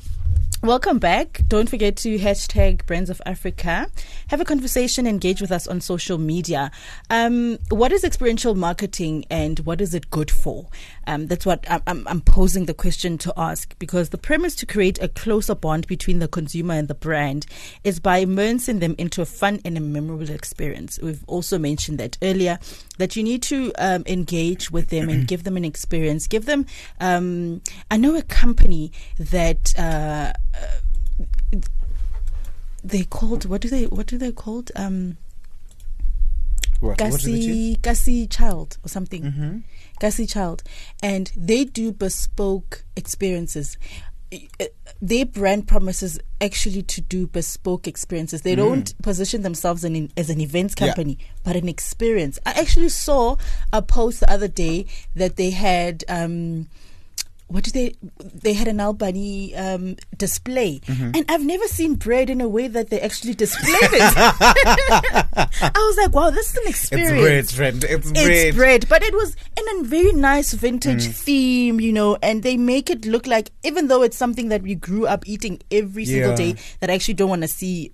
[0.66, 1.42] Welcome back.
[1.46, 3.88] Don't forget to hashtag Brands of Africa.
[4.26, 6.72] Have a conversation, engage with us on social media.
[7.08, 10.66] Um, what is experiential marketing and what is it good for?
[11.06, 14.66] Um, that's what I'm, I'm, I'm posing the question to ask because the premise to
[14.66, 17.46] create a closer bond between the consumer and the brand
[17.84, 20.98] is by immersing them into a fun and a memorable experience.
[21.00, 22.58] We've also mentioned that earlier
[22.98, 26.26] that you need to um, engage with them and give them an experience.
[26.26, 26.66] Give them,
[27.00, 30.32] um, I know a company that, uh,
[32.82, 34.70] they called what do they what do they called?
[34.76, 35.16] Um
[36.78, 39.22] What, what did Gussie Gussie Child or something.
[39.22, 39.58] Mm-hmm.
[39.98, 40.62] Gussie Child.
[41.02, 43.76] And they do bespoke experiences.
[43.80, 44.15] Uh,
[45.00, 48.42] their brand promises actually to do bespoke experiences.
[48.42, 50.80] They don't position themselves in, as an events Mm.
[50.80, 50.86] Yeah.
[50.88, 52.38] company, but an experience.
[52.44, 53.36] I actually saw
[53.72, 56.04] a post the other day that they had.
[56.08, 56.68] Um,
[57.48, 57.94] what did they
[58.42, 61.10] they had an Albany um, display Mm-hmm.
[61.14, 64.02] and I've never seen bread in a way that they actually displayed it.
[64.96, 67.84] I was like, wow, this is an experience It's bread, friend.
[67.84, 68.30] It's bread.
[68.30, 71.12] It's bread, but it was in a very nice vintage Mm.
[71.14, 74.74] theme, you know, and they make it look like, even though it's something that we
[74.74, 76.36] grew up eating every single Yeah.
[76.36, 77.92] day, that I actually don't want to see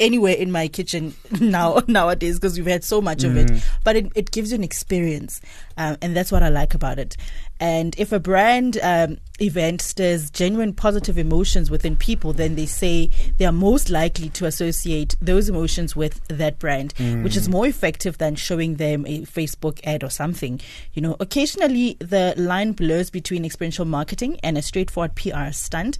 [0.00, 3.50] anywhere in my kitchen now nowadays because we've had so much of Mm.
[3.56, 3.64] it.
[3.84, 5.40] But it, it gives you an experience,
[5.76, 7.16] um, and that's what I like about it.
[7.60, 13.10] And if a brand um, event stirs genuine positive emotions within people, then they say
[13.38, 18.18] they are most likely to associate those emotions with that brand, which is more effective
[18.18, 20.60] than showing them a Facebook ad or something.
[20.92, 25.98] You know, occasionally the line blurs between experiential marketing and a straightforward PR stunt.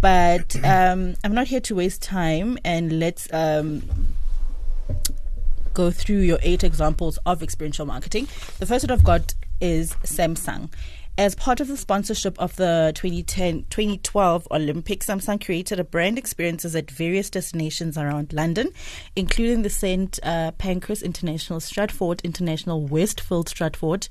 [0.00, 3.82] But um, I'm not here to waste time, and let's um,
[5.74, 8.28] go through your eight examples of experiential marketing.
[8.58, 10.70] The first one I've got is Samsung.
[11.16, 16.74] As part of the sponsorship of the 2010 2012 Olympics, Samsung created a brand experiences
[16.74, 18.70] at various destinations around London,
[19.14, 20.18] including the St.
[20.24, 24.08] Uh, Pancras International Stratford International Westfield Stratford.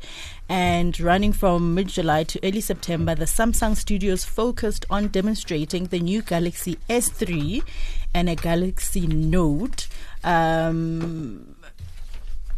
[0.48, 6.00] And running from mid July to early September, the Samsung studios focused on demonstrating the
[6.00, 7.64] new Galaxy S3
[8.14, 9.90] and a Galaxy Note.
[10.24, 11.53] Um,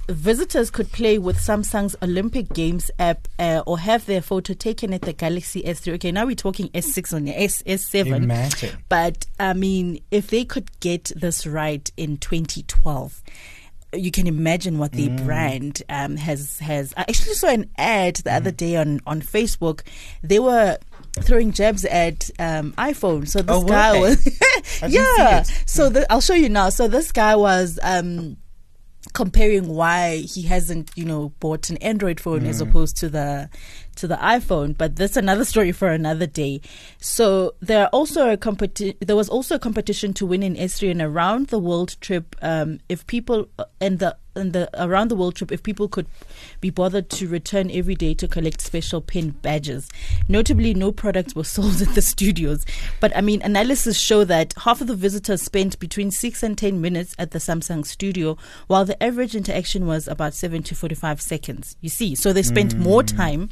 [0.08, 5.02] visitors could play with Samsung's Olympic Games app uh, or have their photo taken at
[5.02, 5.94] the Galaxy S3.
[5.96, 8.16] Okay, now we're talking S6 on the S S7.
[8.16, 8.78] Imagine.
[8.90, 13.24] But I mean, if they could get this right in 2012.
[13.94, 15.26] You can imagine what the Mm.
[15.26, 16.94] brand um, has has.
[16.98, 19.84] I actually saw an ad the other day on on Facebook.
[20.22, 20.78] They were
[21.22, 23.26] throwing jabs at um, iPhone.
[23.26, 24.02] So this Oh, guy they?
[24.02, 24.40] was,
[24.90, 25.44] yeah.
[25.66, 26.70] So the, I'll show you now.
[26.70, 27.80] So this guy was.
[27.84, 28.36] Um,
[29.16, 32.68] comparing why he hasn't you know bought an android phone as mm.
[32.68, 33.50] opposed to the
[33.96, 36.62] to the iphone but that's another story for another day.
[37.00, 40.92] So there are also a competi- there was also a competition to win an s3
[40.92, 45.16] and around the world trip um, if people uh, and the and the around the
[45.16, 46.08] world trip if people could
[46.60, 49.90] be bothered to return every day to collect special pin badges.
[50.28, 52.66] Notably no products were sold at the studios.
[53.00, 56.82] But i mean analysis show that half of the visitors spent between 6 and 10
[56.82, 61.76] minutes at the samsung studio while the average interaction was about 7 to 45 seconds.
[61.82, 62.16] You see?
[62.16, 63.50] So they spent more time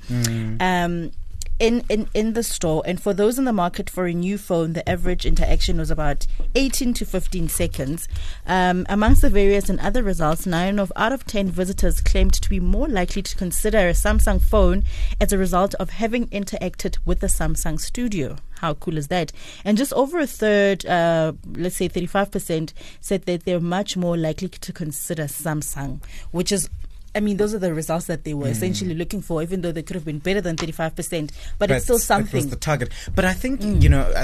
[0.60, 1.12] um,
[1.60, 2.84] in, in, in the store.
[2.86, 6.26] And for those in the market for a new phone, the average interaction was about
[6.56, 8.08] 18 to 15 seconds.
[8.46, 12.50] Um, amongst the various and other results, 9 of out of 10 visitors claimed to
[12.50, 14.84] be more likely to consider a Samsung phone
[15.22, 18.36] as a result of having interacted with the Samsung studio.
[18.60, 19.32] How cool is that?
[19.66, 24.48] And just over a third, uh, let's say 35%, said that they're much more likely
[24.50, 26.70] to consider Samsung, which is
[27.16, 28.52] I mean, those are the results that they were hmm.
[28.52, 31.32] essentially looking for, even though they could have been better than 35%.
[31.60, 32.38] But, it's still It something.
[32.38, 32.90] was the target.
[33.14, 33.80] But I think hmm.
[33.80, 34.24] you know, I,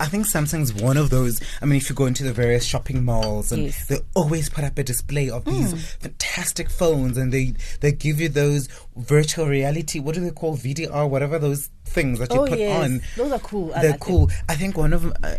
[0.00, 1.40] I think Samsung's one of those.
[1.60, 3.86] I mean, if you go into the various shopping malls, and Yes.
[3.86, 5.78] they always put up a display of these hmm.
[6.00, 10.00] fantastic phones, and they they give you those virtual reality.
[10.00, 11.08] What do they call VDR?
[11.08, 12.84] Whatever those things that you Oh, put yes.
[12.84, 13.00] on.
[13.16, 13.72] Those are cool.
[13.74, 14.08] I They're like them.
[14.08, 14.30] cool.
[14.48, 15.14] I think one of them.
[15.22, 15.36] Uh,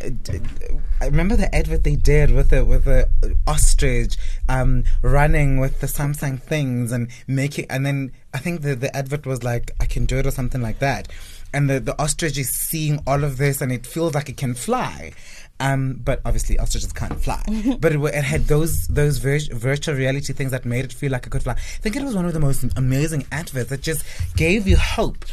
[1.01, 3.09] I remember the advert they did with the with the
[3.47, 8.95] ostrich um, running with the Samsung things and making, and then I think the the
[8.95, 11.07] advert was like, "I can do it" or something like that.
[11.53, 14.53] And the the ostrich is seeing all of this, and it feels like it can
[14.53, 15.13] fly.
[15.57, 17.41] Um, but obviously ostriches can't fly.
[17.79, 21.25] but it, it had those those vir- virtual reality things that made it feel like
[21.27, 21.53] it could fly.
[21.53, 24.03] I think it was one of the most amazing adverts that just
[24.35, 25.23] gave you hope.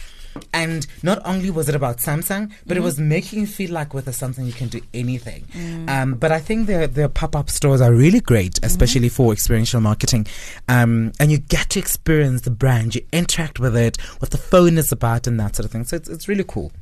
[0.52, 4.06] And not only was it about Samsung, but it was making you feel like with
[4.08, 5.44] a Samsung you can do anything.
[5.88, 9.80] Um, but I think their their pop up stores are really great, especially for experiential
[9.80, 10.26] marketing.
[10.68, 14.78] Um, and you get to experience the brand, you interact with it, what the phone
[14.78, 15.84] is about, and that sort of thing.
[15.84, 16.72] So it's it's really cool.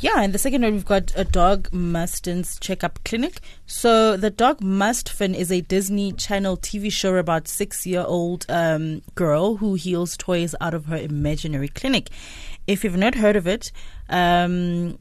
[0.00, 3.40] Yeah, and the second one we've got a Doc McStuffins checkup clinic.
[3.66, 9.74] So the Doc McStuffin is a Disney Channel TV show about six-year-old um, girl who
[9.74, 12.08] heals toys out of her imaginary clinic.
[12.66, 13.72] If you've not heard of it,
[14.08, 14.98] um,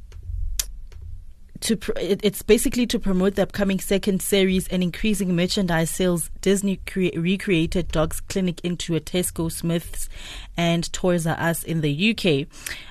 [1.62, 6.30] to pr- it, it's basically to promote the upcoming second series and increasing merchandise sales.
[6.41, 10.07] Disney crea- recreated Doc's Clinic into a Tesco, Smiths,
[10.55, 12.47] and Toys R Us in the UK.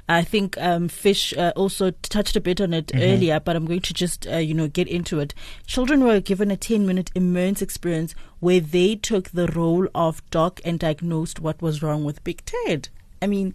[0.09, 3.81] I think um, Fish uh, also touched a bit on it earlier, but I'm going
[3.81, 5.35] to just uh, you know get into it.
[5.66, 10.61] Children were given a 10 minute immersive experience where they took the role of doc
[10.64, 12.89] and diagnosed what was wrong with Big Ted.
[13.21, 13.55] I mean,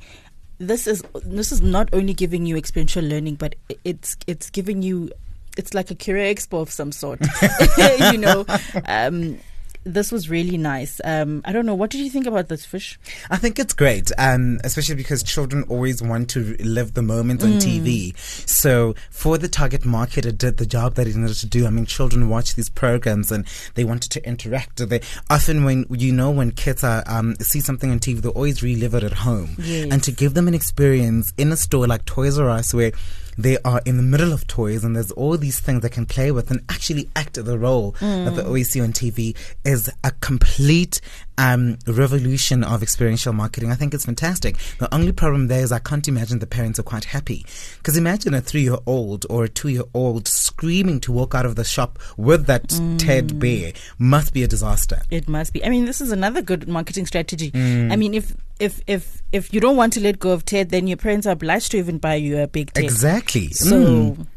[0.67, 5.11] this is this is not only giving you experiential learning, but it's it's giving you
[5.57, 7.19] it's like a career expo of some sort.
[8.11, 8.45] you know,
[8.87, 9.37] um,
[9.83, 11.01] this was really nice.
[11.03, 11.75] Um, I don't know.
[11.75, 12.99] What did you think about this fish?
[13.29, 17.53] I think it's great, um, especially because children always want to live the moment on
[17.53, 18.17] TV.
[18.17, 21.65] So for the target market, it did the job that it needed to do.
[21.65, 24.77] I mean, children watch these programs and they wanted to interact.
[24.77, 28.63] They often, when you know, when kids are um, see something on TV, they always
[28.63, 29.55] relive it at home.
[29.57, 29.91] Yes.
[29.91, 32.91] And to give them an experience in a store like Toys R Us, where
[33.37, 36.31] they are in the middle of toys and there's all these things they can play
[36.31, 38.35] with and actually act the role that mm.
[38.35, 41.01] they always see on TV is a complete
[41.37, 43.71] um, revolution of experiential marketing.
[43.71, 44.57] I think it's fantastic.
[44.79, 47.45] The only problem there is I can't imagine the parents are quite happy.
[47.77, 51.45] Because imagine a three year old or a two year old screaming to walk out
[51.45, 55.01] of the shop with that Ted Bear must be a disaster.
[55.09, 55.63] It must be.
[55.65, 57.51] I mean, this is another good marketing strategy.
[57.51, 57.91] Mm.
[57.91, 60.87] I mean, if if if if you don't want to let go of Ted, then
[60.87, 62.83] your parents are obliged to even buy you a big Ted.
[62.83, 63.49] Exactly.
[63.49, 64.27] So, Mm.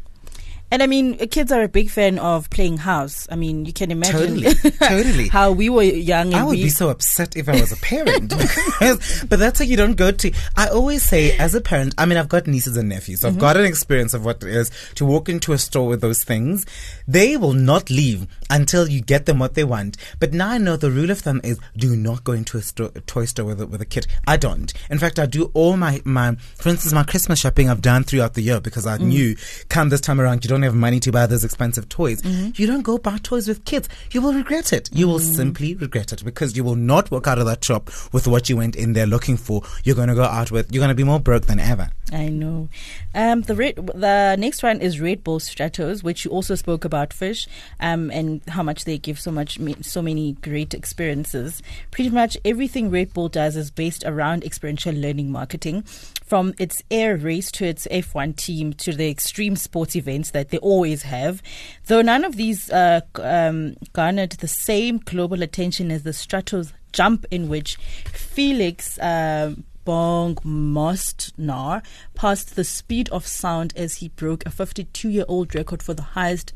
[0.71, 3.27] And I mean, kids are a big fan of playing house.
[3.31, 4.71] I mean, you can imagine Totally.
[4.71, 5.27] Totally.
[5.31, 6.27] how we were young.
[6.27, 8.33] And I would we, be so upset if I was a parent.
[9.29, 10.31] But that's how you don't go to.
[10.55, 13.33] I always say, as a parent, I mean, I've got nieces and nephews, so I've
[13.33, 13.41] mm-hmm.
[13.41, 16.65] got an experience of what it is to walk into a store with those things.
[17.07, 19.97] They will not leave until you get them what they want.
[20.19, 22.91] But now I know the rule of thumb is do not go into a, store,
[22.95, 24.07] a toy store with a, with a kid.
[24.27, 24.73] I don't.
[24.89, 28.33] In fact, I do all my, my, for instance, my Christmas shopping I've done throughout
[28.33, 29.07] the year because I mm.
[29.07, 29.35] knew
[29.69, 32.21] come this time around, you don't have money to buy those expensive toys.
[32.21, 32.51] Mm-hmm.
[32.55, 33.89] You don't go buy toys with kids.
[34.11, 34.89] You will regret it.
[34.93, 35.35] You will mm.
[35.35, 38.57] simply regret it because you will not walk out of that shop with what you
[38.57, 39.63] went in there looking for.
[39.83, 41.89] You're going to go out with, you're going to be more broke than ever.
[42.11, 42.69] I know.
[43.13, 47.11] Um, the red, the next one is Red Bull Stratos, which you also spoke about,
[47.11, 47.47] fish,
[47.79, 51.61] um, and how much they give so much, so many great experiences.
[51.91, 55.81] Pretty much everything Red Bull does is based around experiential learning marketing,
[56.25, 60.57] from its air race to its F1 team to the extreme sports events that they
[60.59, 61.41] always have.
[61.87, 67.25] Though none of these uh, um, garnered the same global attention as the Stratos jump,
[67.31, 67.75] in which
[68.13, 68.97] Felix.
[69.01, 71.81] um Baumgartner
[72.13, 76.01] passed the speed of sound as he broke a 52 year old record for the
[76.01, 76.51] highest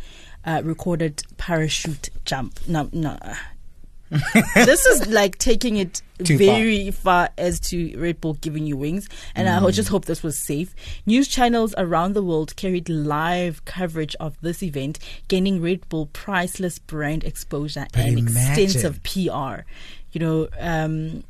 [0.46, 2.60] uh, recorded parachute jump.
[2.68, 3.18] No, no.
[4.56, 7.30] this is like taking it Too very far.
[7.38, 10.76] as to Red Bull giving you wings, and I just hope this was safe.
[11.06, 16.78] News channels around the world carried live coverage of this event, gaining Red Bull priceless
[16.78, 18.64] brand exposure But and imagine.
[18.66, 19.62] extensive PR.
[20.12, 21.24] You know, um,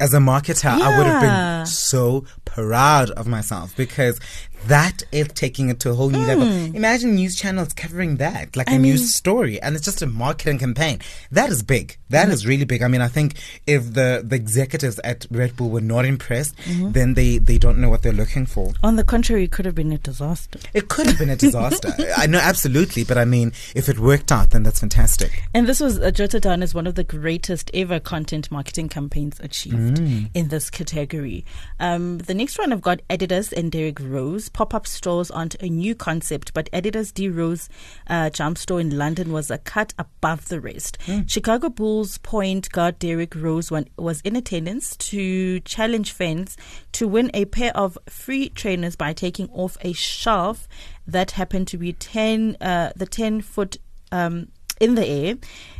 [0.00, 4.18] As a marketer, I would have been so proud of myself because
[4.66, 6.46] that is taking it to a whole new level.
[6.46, 8.76] Imagine news channels covering that, like a Hmm.
[8.76, 11.00] I news story, and it's just a marketing campaign.
[11.30, 11.96] That is big.
[12.10, 12.32] That Mm-hmm.
[12.32, 12.82] is really big.
[12.82, 13.34] I mean, I think
[13.66, 16.92] if the, the executives at Red Bull were not impressed, Mm-hmm.
[16.92, 18.72] then they, they don't know what they're looking for.
[18.82, 20.58] on the contrary, it could have been a disaster.
[20.74, 21.92] It could have been a disaster.
[22.16, 25.42] I know, absolutely, but I mean, if it worked out, then that's fantastic.
[25.54, 29.40] And this was uh, jotted down as one of the greatest ever content marketing campaigns
[29.40, 29.98] achieved
[30.34, 31.44] in this category.
[31.78, 34.49] Um, the next one I've got Adidas and Derrick Rose.
[34.52, 37.68] Pop up stores aren't a new concept, but Adidas D Rose
[38.06, 40.98] uh, jump store in London was a cut above the rest.
[41.26, 46.56] Chicago Bulls point guard Derrick Rose was in attendance to challenge fans
[46.92, 50.68] to win a pair of free trainers by taking off a shelf
[51.06, 53.76] that happened to be 10, uh, the 10 foot
[54.12, 54.48] um,
[54.80, 55.34] in the air.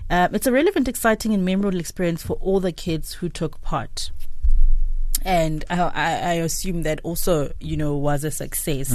[0.09, 4.11] Uh, it's a relevant, exciting, and memorable experience for all the kids who took part.
[5.23, 8.91] And I, I, assume that also, you know, was a success.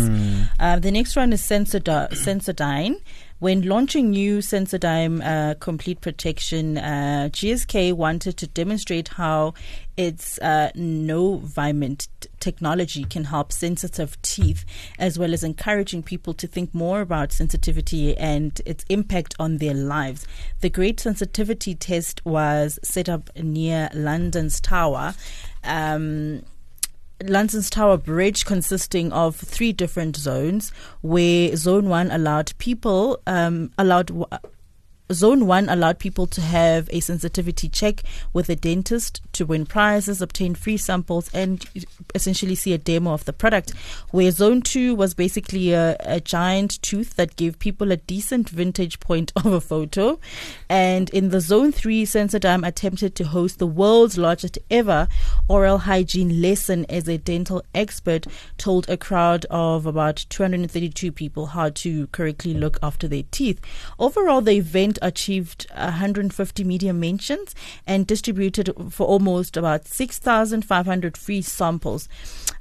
[0.60, 2.96] Uh, the next one is Sensodyne.
[3.40, 9.54] When launching new Sensodyne uh, Complete Protection, uh, GSK wanted to demonstrate how
[9.98, 14.64] its uh, NovaMin t- technology can help sensitive teeth,
[15.00, 19.74] as well as encouraging people to think more about sensitivity and its impact on their
[19.74, 20.26] lives.
[20.62, 25.14] The Great Sensitivity Test was set up near London's Tower.
[25.66, 26.44] Um,
[27.24, 34.12] London's Tower Bridge, consisting of three different zones, where Zone One allowed people um, allowed.
[35.12, 38.02] Zone 1 allowed people to have a sensitivity check
[38.34, 41.64] with a dentist to win prizes, obtain free samples, and
[42.16, 43.74] essentially see a demo of the product.
[44.10, 49.00] Where Zone 2 was basically a, a giant tooth that gave people a decent vintage
[49.00, 50.20] point of a photo.
[50.70, 55.08] And in the Zone 3, Sensodyne attempted to host the world's largest ever
[55.48, 58.26] oral hygiene lesson as a dental expert
[58.58, 63.62] told a crowd of about 232 people how to correctly look after their teeth.
[64.00, 72.08] Overall, the event achieved 150 media mentions and distributed for almost about 6,500 free samples.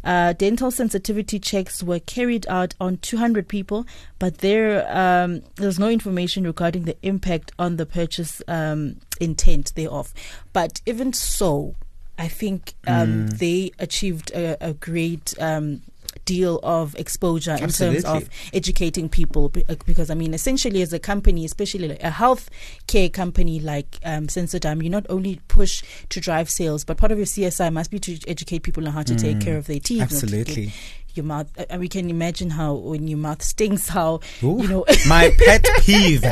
[0.02, 3.86] Uh, dental sensitivity checks were carried out on 200 people,
[4.18, 10.12] but there um, there's no information regarding the impact on the purchase um, intent thereof.
[10.52, 11.74] But even so,
[12.18, 15.34] I think um, they achieved a, a great.
[15.40, 15.82] Um,
[16.24, 20.98] deal of exposure in terms of educating people uh, because I mean essentially as a
[20.98, 22.50] company especially like a health
[22.86, 27.18] care company like um, Sensodyne you not only push to drive sales but part of
[27.18, 30.02] your CSI must be to educate people on how to take care of their teeth
[30.02, 30.72] Absolutely.
[31.16, 34.68] Your mouth uh, and we can imagine how when your mouth stinks how Ooh, you
[34.68, 36.24] know my pet peeve.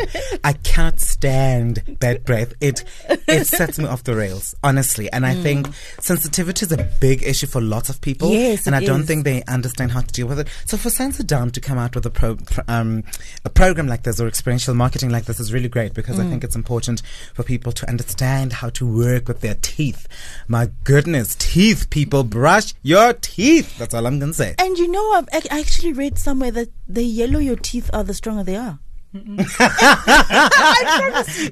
[0.45, 2.53] I can't stand bad breath.
[2.61, 2.85] It
[3.28, 5.11] it sets me off the rails, honestly.
[5.12, 5.68] And I think
[6.01, 8.28] sensitivity is a big issue for lots of people.
[8.30, 8.33] Mm.
[8.35, 9.07] Yes, and I don't is.
[9.07, 10.49] think they understand how to deal with it.
[10.66, 13.05] So for Sensodyne to come out with a pro, pro- um,
[13.45, 16.26] a program like this or experiential marketing like this is really great because Mm.
[16.26, 17.01] I think it's important
[17.33, 20.07] for people to understand how to work with their teeth.
[20.47, 23.78] My goodness, teeth, people, brush your teeth.
[23.78, 24.55] That's all I'm gonna say.
[24.59, 28.14] and you know I've I actually read somewhere that the yellow your teeth are the
[28.14, 28.79] stronger they are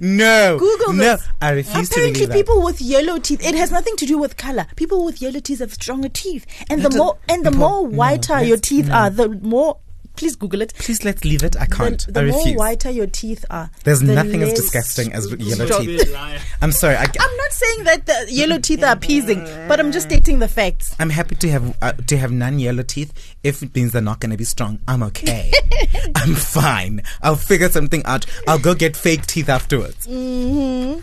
[0.00, 1.28] No, Google no, this.
[1.42, 2.32] I refuse to Apparently, that.
[2.32, 3.44] people with yellow teeth.
[3.44, 4.66] It has nothing to do with color.
[4.76, 7.96] People with yellow teeth have stronger teeth, and the more and the no, more no,
[7.96, 8.94] whiter your teeth no.
[8.94, 9.78] are, the more.
[10.20, 10.74] Please Google it.
[10.74, 11.56] Please let's leave it.
[11.58, 12.04] I can't.
[12.04, 15.80] The, the I more whiter your teeth are, There's the nothing as disgusting as yellow
[15.80, 16.14] teeth.
[16.60, 16.96] I'm sorry.
[16.96, 20.46] I, I'm not saying that the yellow teeth are appeasing, but I'm just stating the
[20.46, 20.94] facts.
[20.98, 24.30] I'm happy to have uh, to have non-yellow teeth if it means they're not going
[24.30, 24.78] to be strong.
[24.86, 25.50] I'm okay.
[26.14, 27.00] I'm fine.
[27.22, 28.26] I'll figure something out.
[28.46, 30.06] I'll go get fake teeth afterwards.
[30.06, 31.02] Mm.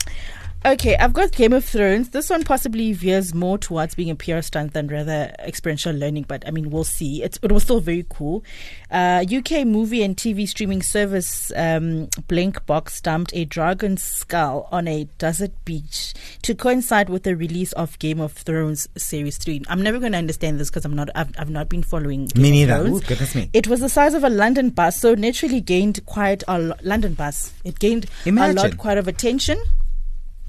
[0.67, 2.09] Okay, I've got Game of Thrones.
[2.09, 6.45] This one possibly veers more towards being a PR stunt than rather experiential learning, but
[6.45, 7.23] I mean, we'll see.
[7.23, 8.43] It's, it was still very cool.
[8.91, 15.05] Uh, UK movie and TV streaming service um, Blinkbox dumped a dragon skull on a
[15.17, 19.63] desert beach to coincide with the release of Game of Thrones series three.
[19.69, 21.07] I'm never going to understand this because I'm not.
[21.15, 22.25] I've, I've not been following.
[22.25, 22.89] Game Me of neither.
[22.89, 23.49] Ooh, goodness me.
[23.53, 27.13] It was the size of a London bus, so naturally gained quite a lo- London
[27.13, 27.53] bus.
[27.63, 29.57] It gained a lot, quite of attention,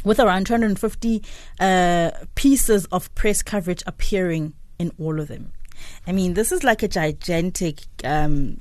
[0.09, 1.23] with around 250
[1.61, 5.53] uh, pieces of press coverage appearing in all of them.
[6.07, 8.59] I mean, this is like a gigantic, um,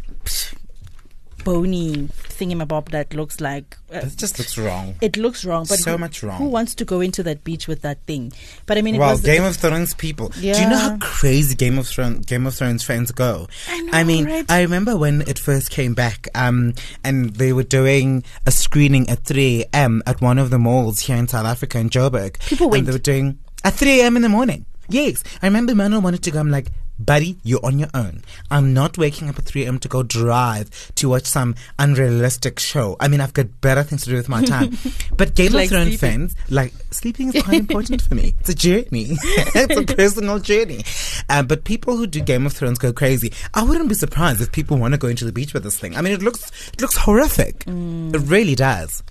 [1.48, 3.78] bony thingamabob that looks like.
[3.94, 4.96] Uh, This just looks wrong.
[5.00, 6.38] it looks wrong, but So who- much wrong.
[6.40, 8.34] Who wants to go into that beach with that thing?
[8.66, 10.28] But I mean, it Well, Game of Thrones people.
[10.30, 13.48] Do you know how crazy Game of Thrones Game of Thrones fans go?
[13.70, 14.46] I know, I mean, right?
[14.52, 16.74] I remember when it first came back, um,
[17.04, 20.04] and they were doing a screening at 3 a.m.
[20.06, 22.40] at one of the malls here in South Africa in Joburg.
[22.40, 22.86] People and went.
[22.88, 24.16] they were doing at 3 a.m.
[24.18, 24.66] in the morning.
[24.90, 26.40] Yes, I remember Manuel wanted to go.
[26.40, 26.68] I'm like.
[27.00, 28.24] Buddy, you're on your own.
[28.50, 29.80] I'm not waking up at 3 a.m.
[29.80, 32.96] to go drive to watch some unrealistic show.
[33.00, 34.78] I mean, I've got better things to do with my time.
[35.18, 36.10] but Game Like of Thrones sleeping.
[36.10, 38.34] fans, like, sleeping is quite important for me.
[38.40, 38.88] It's a journey.
[39.20, 40.84] it's a personal journey.
[41.30, 43.34] Um, but people who do Game of Thrones go crazy.
[43.54, 45.96] I wouldn't be surprised if people want to go into the beach with this thing.
[45.96, 47.64] I mean, it looks it looks horrific.
[47.68, 49.04] It really does.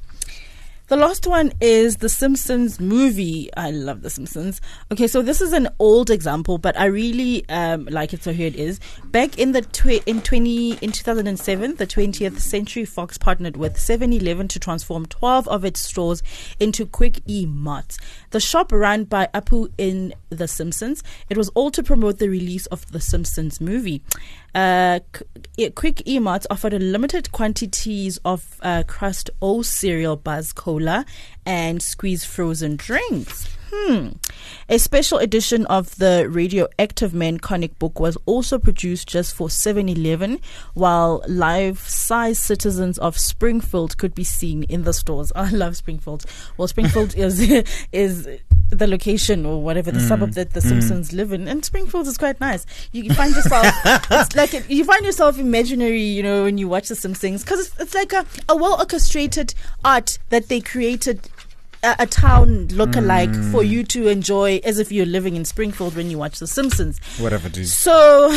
[0.89, 3.51] The last one is the Simpsons movie.
[3.57, 4.61] I love the Simpsons.
[4.93, 8.23] Okay, so this is an old example, but I really um, like it.
[8.23, 8.79] So here it is.
[9.07, 13.19] Back in the tw- in twenty in two thousand and seven, the twentieth Century Fox
[13.19, 16.23] partnered with 7-Eleven to transform twelve of its stores
[16.61, 17.99] into Quick E Marts.
[18.31, 21.03] The shop ran by Apu in The Simpsons.
[21.29, 24.03] It was all to promote the release of the Simpsons movie.
[24.57, 25.01] Uh,
[25.75, 31.05] Quick E Marts offered limited quantities of uh, Crust O cereal, Buzz Cola,
[31.45, 33.56] and Squishee frozen drinks.
[33.73, 34.09] Hmm.
[34.69, 39.89] A special edition of the Radioactive Man comic book was also produced just for 7
[39.89, 40.41] Eleven,
[40.75, 45.33] while life size citizens of Springfield could be seen in the stores.
[45.37, 46.25] I love Springfield.
[46.57, 47.41] Well, Springfield is
[47.93, 48.29] is
[48.71, 52.41] the location or whatever the suburb that the Simpsons live in, and Springfield is quite
[52.41, 52.67] nice.
[52.91, 56.89] You, find yourself, it's like it, you find yourself imaginary, you know, when you watch
[56.89, 59.55] the Simpsons, because it's, it's like a, a well orchestrated
[59.85, 61.29] art that they created
[61.83, 63.53] a, a town look-alike Mm.
[63.53, 66.99] for you to enjoy as if you're living in Springfield when you watch The Simpsons.
[67.19, 67.75] Whatever it is.
[67.77, 68.31] So,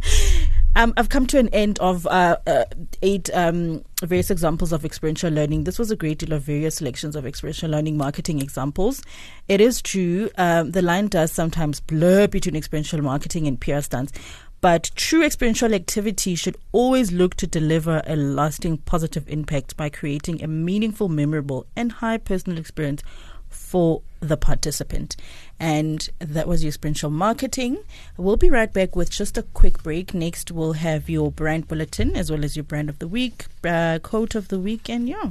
[0.76, 2.64] um, I've come to an end of uh, uh,
[3.02, 5.64] eight um, various examples of experiential learning.
[5.64, 9.02] This was a great deal of various selections of experiential learning marketing examples.
[9.48, 14.12] It is true, um, the line does sometimes blur between experiential marketing and PR stunts.
[14.60, 20.42] But true experiential activity should always look to deliver a lasting positive impact by creating
[20.42, 23.02] a meaningful, memorable, and high personal experience
[23.48, 25.16] for the participant.
[25.60, 27.78] And that was your experiential marketing.
[28.16, 30.12] We'll be right back with just a quick break.
[30.12, 34.00] Next, we'll have your brand bulletin as well as your brand of the week, uh,
[34.02, 35.30] quote of the week, and yeah.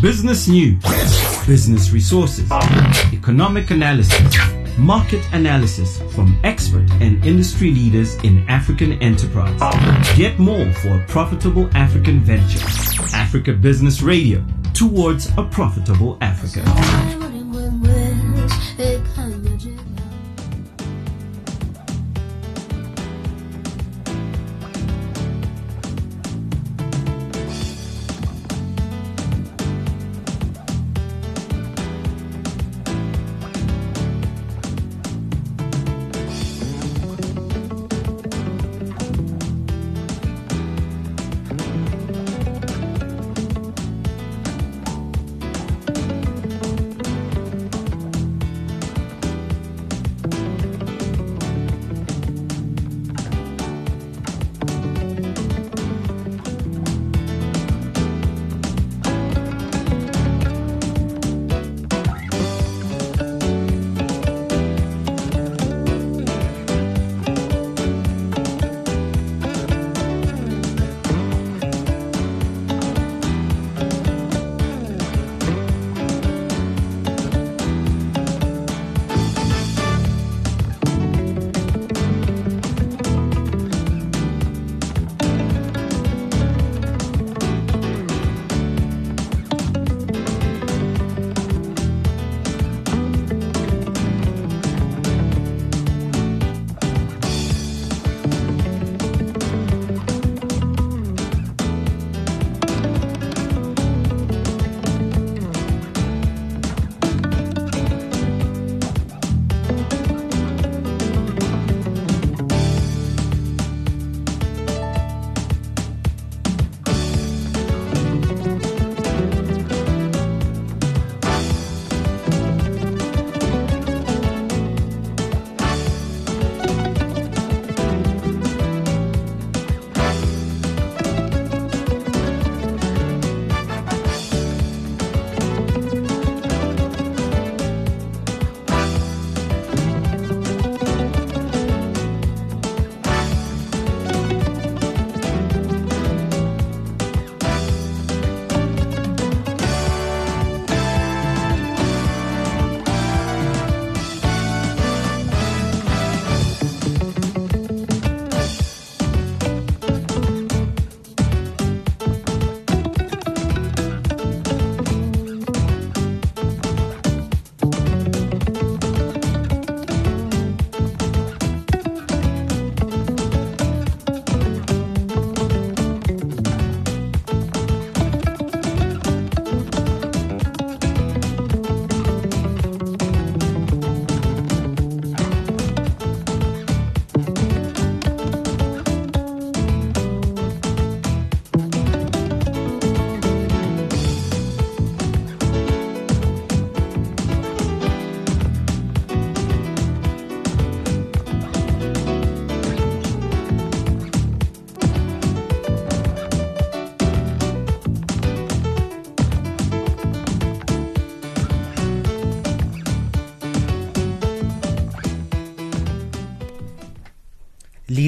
[0.00, 0.80] Business news,
[1.48, 2.52] business resources,
[3.10, 4.36] economic analysis,
[4.76, 9.58] market analysis from expert and industry leaders in African enterprise.
[10.14, 12.62] Get more for a profitable African venture.
[13.16, 14.44] Africa Business Radio
[14.74, 16.60] towards a profitable Africa.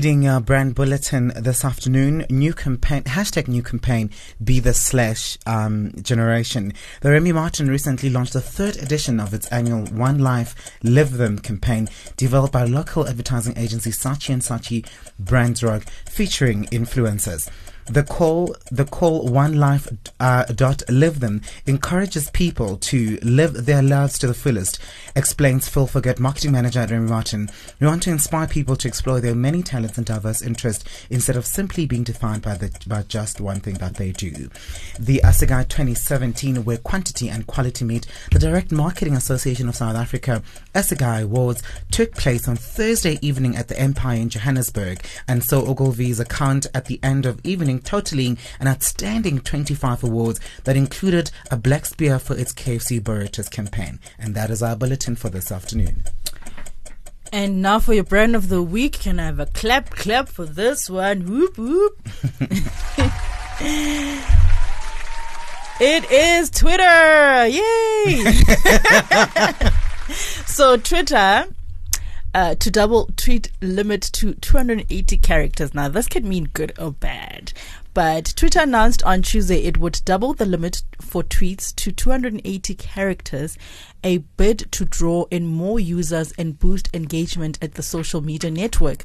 [0.01, 4.09] Leading our brand bulletin this afternoon, new campaign, hashtag new campaign,
[4.43, 6.73] be the slash um, generation.
[7.03, 11.39] The Remy Martin recently launched the third edition of its annual One Life, Live Them
[11.39, 11.87] campaign,
[12.17, 14.89] developed by local advertising agency Saatchi and Saatchi
[15.19, 17.51] Brand Drug, featuring influencers.
[17.91, 19.89] The call, the call one life
[20.21, 24.79] uh, dot live them encourages people to live their lives to the fullest.
[25.17, 27.51] Explains Phil Forget, marketing manager at Remy Martin.
[27.81, 31.45] We want to inspire people to explore their many talents and diverse interests instead of
[31.45, 34.51] simply being defined by the by just one thing that they do.
[35.01, 40.45] The Assegai 2017, where quantity and quality meet, the Direct Marketing Association of South Africa
[40.77, 41.61] Assegai Awards
[41.91, 46.85] took place on Thursday evening at the Empire in Johannesburg, and so Ogilvy's account at
[46.85, 52.37] the end of evening totaling an outstanding 25 awards that included a Black Spear for
[52.37, 53.99] its KFC burritos campaign.
[54.19, 56.05] And that is our bulletin for this afternoon.
[57.33, 58.95] And now for your brand of the week.
[59.01, 61.27] Can I have a clap, clap for this one?
[61.27, 61.97] Whoop, whoop.
[65.81, 67.47] it is Twitter.
[67.47, 68.25] Yay!
[70.47, 71.47] so, Twitter.
[72.33, 75.75] Uh, to double tweet limit to 280 characters.
[75.75, 77.53] Now, this can mean good or bad.
[77.93, 83.59] But Twitter announced on Tuesday it would double the limit for tweets to 280 characters,
[84.05, 89.03] a bid to draw in more users and boost engagement at the social media network.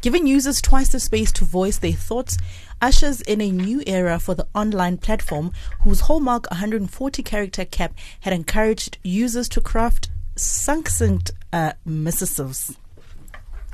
[0.00, 2.38] Giving users twice the space to voice their thoughts
[2.80, 5.50] ushers in a new era for the online platform,
[5.80, 12.76] whose hallmark 140 character cap had encouraged users to craft succinct uh, missives.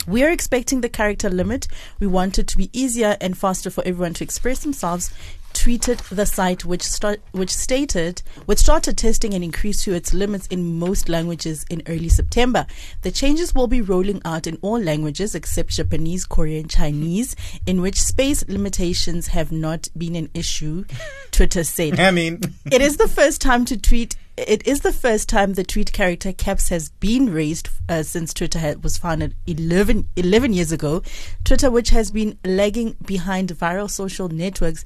[0.06, 1.66] We are expecting the character limit.
[1.98, 5.10] We want it to be easier and faster for everyone to express themselves.
[5.54, 10.48] Tweeted the site, which start, which stated which started testing and increased to its limits
[10.48, 12.66] in most languages in early September.
[13.02, 18.02] The changes will be rolling out in all languages except Japanese, Korean, Chinese, in which
[18.02, 20.84] space limitations have not been an issue.
[21.30, 22.00] Twitter said.
[22.00, 24.16] I mean, It is the first time to tweet.
[24.36, 28.58] It is the first time the tweet character caps has been raised uh, since Twitter
[28.58, 31.02] had, was founded 11, 11 years ago.
[31.44, 34.84] Twitter, which has been lagging behind viral social networks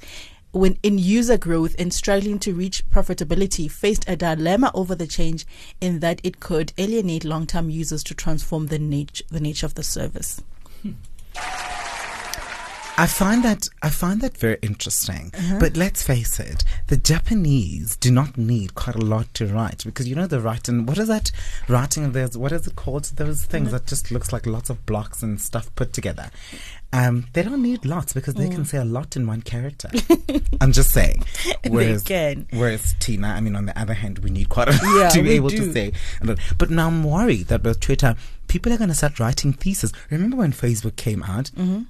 [0.51, 5.47] when in user growth and struggling to reach profitability, faced a dilemma over the change
[5.81, 9.83] in that it could alienate long-term users to transform the nature the nature of the
[9.83, 10.41] service.
[12.99, 15.31] I find that I find that very interesting.
[15.33, 15.57] Uh-huh.
[15.59, 20.07] But let's face it, the Japanese do not need quite a lot to write because
[20.07, 20.85] you know the writing.
[20.85, 21.31] What is that
[21.69, 22.11] writing?
[22.11, 23.05] There's what is it called?
[23.15, 26.29] Those things that just looks like lots of blocks and stuff put together.
[26.91, 29.89] Um, they don't need lots because they can say a lot in one character.
[30.61, 31.23] I'm just saying.
[31.63, 32.47] They Whereas, can.
[32.51, 35.21] whereas Tina, I mean, on the other hand, we need quite a lot Yeah, to
[35.21, 35.57] be able do.
[35.57, 35.91] to say.
[36.57, 38.15] But now I'm worried that with Twitter,
[38.47, 39.91] people are going to start writing theses.
[40.09, 41.51] Remember when Facebook came out?
[41.55, 41.83] Mm-hmm.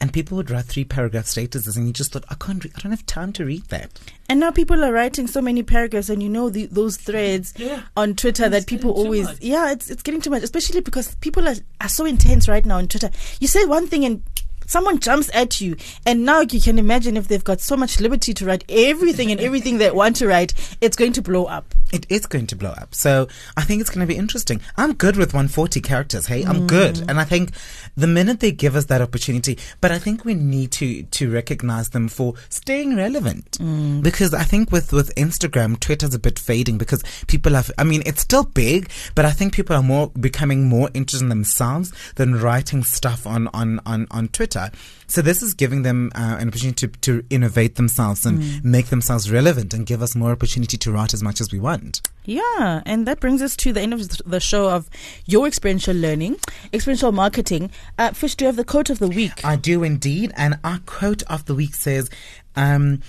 [0.00, 2.80] And people would write three paragraph statuses, and you just thought, I can't, re- I
[2.80, 3.90] don't have time to read that.
[4.28, 7.54] And now people are writing so many paragraphs, and you know the, those threads
[7.96, 11.56] on Twitter that people always, yeah, it's it's getting too much, especially because people are,
[11.80, 13.10] are so intense right now on Twitter.
[13.40, 14.22] You say one thing and
[14.70, 18.32] someone jumps at you, and now you can imagine if they've got so much liberty
[18.34, 21.74] to write everything and everything they want to write, it's going to blow up.
[21.92, 22.94] It is going to blow up.
[22.94, 24.60] So I think it's going to be interesting.
[24.76, 26.26] I'm good with 140 characters.
[26.26, 26.96] Hey, I'm good.
[26.96, 27.10] Mm.
[27.10, 27.50] And I think
[27.96, 31.88] the minute they give us that opportunity, but I think we need to, to recognize
[31.88, 33.58] them for staying relevant.
[33.58, 34.02] Mm.
[34.02, 38.02] Because I think with, with Instagram, Twitter's a bit fading because people have, I mean,
[38.06, 42.40] it's still big, but I think people are more becoming more interested in themselves than
[42.40, 44.59] writing stuff on, on, on, on Twitter.
[45.06, 49.30] So this is giving them uh, an opportunity to, to innovate themselves and make themselves
[49.30, 52.00] relevant and give us more opportunity to write as much as we want.
[52.24, 54.88] Yeah, and that brings us to the end of the show of
[55.26, 56.36] your experiential learning,
[56.72, 57.70] experiential marketing.
[57.98, 59.44] Uh, Fish, do you have the quote of the week?
[59.44, 60.32] I do indeed.
[60.36, 62.08] And our quote of the week says,
[62.54, 63.00] um,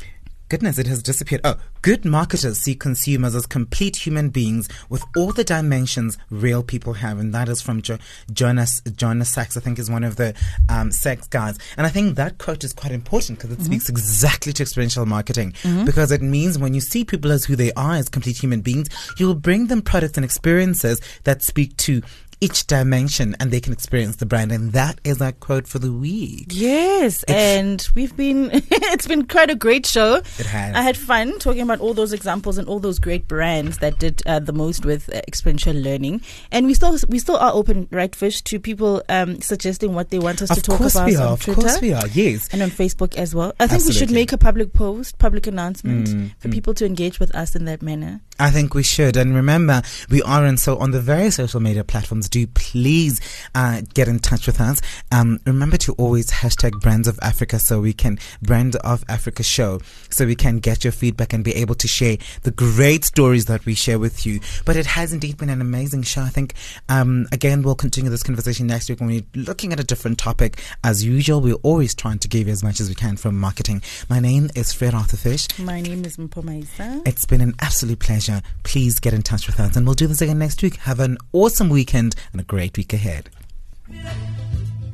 [0.51, 1.39] goodness, it has disappeared.
[1.45, 6.91] Oh, good marketers see consumers as complete human beings with all the dimensions real people
[6.91, 7.19] have.
[7.19, 7.99] And that is from jo-
[8.33, 10.35] Jonas, Jonas Sachs, I think is one of the
[10.67, 11.57] um, Sachs guys.
[11.77, 15.53] And I think that quote is quite important because it speaks exactly to experiential marketing
[15.85, 18.89] because it means when you see people as who they are, as complete human beings,
[19.17, 22.01] you will bring them products and experiences that speak to
[22.41, 24.51] each dimension and they can experience the brand.
[24.51, 26.47] And that is our quote for the week.
[26.49, 30.15] Yes, and we've been it's been quite a great show.
[30.15, 30.75] It has.
[30.75, 34.21] I had fun talking about all those examples and all those great brands that did
[34.25, 36.21] uh, the most with uh, experiential learning.
[36.51, 40.19] And we still we still are open, right, Fish, to people um, suggesting what they
[40.19, 41.27] want us to Of talk course about we are.
[41.27, 41.61] on Of Twitter.
[41.61, 42.07] course we are.
[42.07, 42.49] Yes.
[42.51, 43.53] And on Facebook as well.
[43.59, 47.19] I think we should Mm, make a public post, public announcement for people to engage
[47.19, 48.19] with us in that manner.
[48.39, 49.15] I think we should.
[49.15, 53.21] And remember, we are on so on the various social media platforms, do, please
[53.53, 54.81] uh, get in touch with us.
[55.11, 59.79] Um, remember to always hashtag Brands of Africa so we can Brand of Africa show
[60.09, 63.65] so we can get your feedback and be able to share the great stories that
[63.65, 64.39] we share with you.
[64.65, 66.21] But it has indeed been an amazing show.
[66.21, 66.55] I think
[66.89, 70.59] um, again we'll continue this conversation next week when we're looking at a different topic.
[70.83, 73.81] As usual, we're always trying to give you as much as we can from marketing.
[74.09, 75.47] My name is Fred Arthur Fish.
[75.59, 77.01] My name is Mpoma Isa.
[77.05, 78.41] It's been an absolute pleasure.
[78.63, 80.77] Please get in touch with us and we'll do this again next week.
[80.77, 83.29] Have an awesome weekend and a great week ahead.